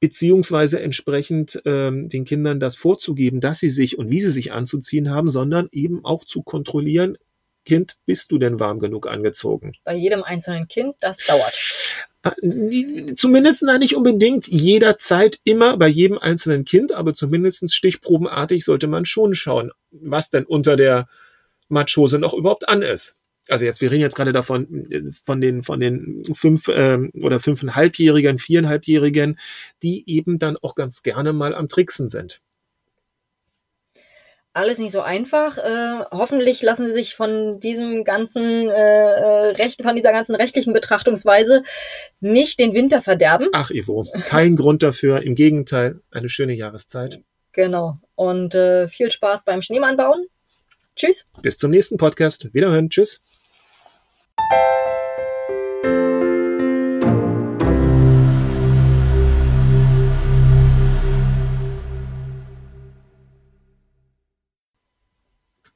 beziehungsweise 0.00 0.80
entsprechend 0.80 1.60
ähm, 1.64 2.08
den 2.08 2.24
Kindern 2.24 2.60
das 2.60 2.76
vorzugeben, 2.76 3.40
dass 3.40 3.58
sie 3.58 3.70
sich 3.70 3.98
und 3.98 4.10
wie 4.10 4.20
sie 4.20 4.30
sich 4.30 4.52
anzuziehen 4.52 5.10
haben, 5.10 5.28
sondern 5.28 5.68
eben 5.72 6.04
auch 6.04 6.24
zu 6.24 6.42
kontrollieren, 6.42 7.18
Kind, 7.64 7.96
bist 8.06 8.32
du 8.32 8.38
denn 8.38 8.60
warm 8.60 8.78
genug 8.78 9.06
angezogen? 9.06 9.72
Bei 9.84 9.94
jedem 9.94 10.22
einzelnen 10.22 10.68
Kind, 10.68 10.94
das 11.00 11.18
dauert. 11.26 11.52
Äh, 12.22 13.14
zumindest 13.14 13.62
na, 13.62 13.76
nicht 13.76 13.94
unbedingt 13.94 14.48
jederzeit 14.48 15.38
immer 15.44 15.76
bei 15.76 15.88
jedem 15.88 16.16
einzelnen 16.18 16.64
Kind, 16.64 16.92
aber 16.92 17.12
zumindest 17.12 17.72
stichprobenartig 17.74 18.64
sollte 18.64 18.86
man 18.86 19.04
schon 19.04 19.34
schauen, 19.34 19.70
was 19.90 20.30
denn 20.30 20.46
unter 20.46 20.76
der 20.76 21.08
Matschhose 21.68 22.18
noch 22.18 22.34
überhaupt 22.34 22.68
an 22.68 22.82
ist 22.82 23.16
also 23.48 23.64
jetzt, 23.64 23.80
wir 23.80 23.90
reden 23.90 24.00
jetzt 24.00 24.16
gerade 24.16 24.32
davon, 24.32 25.12
von 25.24 25.40
den, 25.40 25.62
von 25.62 25.80
den 25.80 26.22
fünf 26.34 26.68
ähm, 26.68 27.10
oder 27.22 27.40
fünfeinhalbjährigen, 27.40 28.38
viereinhalbjährigen, 28.38 29.38
die 29.82 30.04
eben 30.08 30.38
dann 30.38 30.56
auch 30.58 30.74
ganz 30.74 31.02
gerne 31.02 31.32
mal 31.32 31.54
am 31.54 31.68
Tricksen 31.68 32.08
sind. 32.08 32.40
Alles 34.54 34.78
nicht 34.78 34.92
so 34.92 35.02
einfach. 35.02 35.58
Äh, 35.58 36.04
hoffentlich 36.10 36.62
lassen 36.62 36.86
Sie 36.86 36.92
sich 36.92 37.14
von 37.14 37.60
diesem 37.60 38.02
ganzen 38.02 38.68
äh, 38.68 38.72
äh, 38.72 39.50
Recht, 39.50 39.82
von 39.82 39.94
dieser 39.94 40.10
ganzen 40.10 40.34
rechtlichen 40.34 40.72
Betrachtungsweise 40.72 41.62
nicht 42.20 42.58
den 42.58 42.74
Winter 42.74 43.00
verderben. 43.00 43.48
Ach, 43.52 43.70
Ivo, 43.70 44.06
kein 44.26 44.56
Grund 44.56 44.82
dafür. 44.82 45.22
Im 45.22 45.36
Gegenteil, 45.36 46.00
eine 46.10 46.28
schöne 46.28 46.54
Jahreszeit. 46.54 47.20
Genau. 47.52 47.98
Und 48.16 48.54
äh, 48.54 48.88
viel 48.88 49.10
Spaß 49.10 49.44
beim 49.44 49.62
Schneemann 49.62 49.96
bauen. 49.96 50.26
Tschüss. 50.98 51.26
Bis 51.42 51.56
zum 51.56 51.70
nächsten 51.70 51.96
Podcast. 51.96 52.52
Wiederhören. 52.52 52.90
Tschüss. 52.90 53.22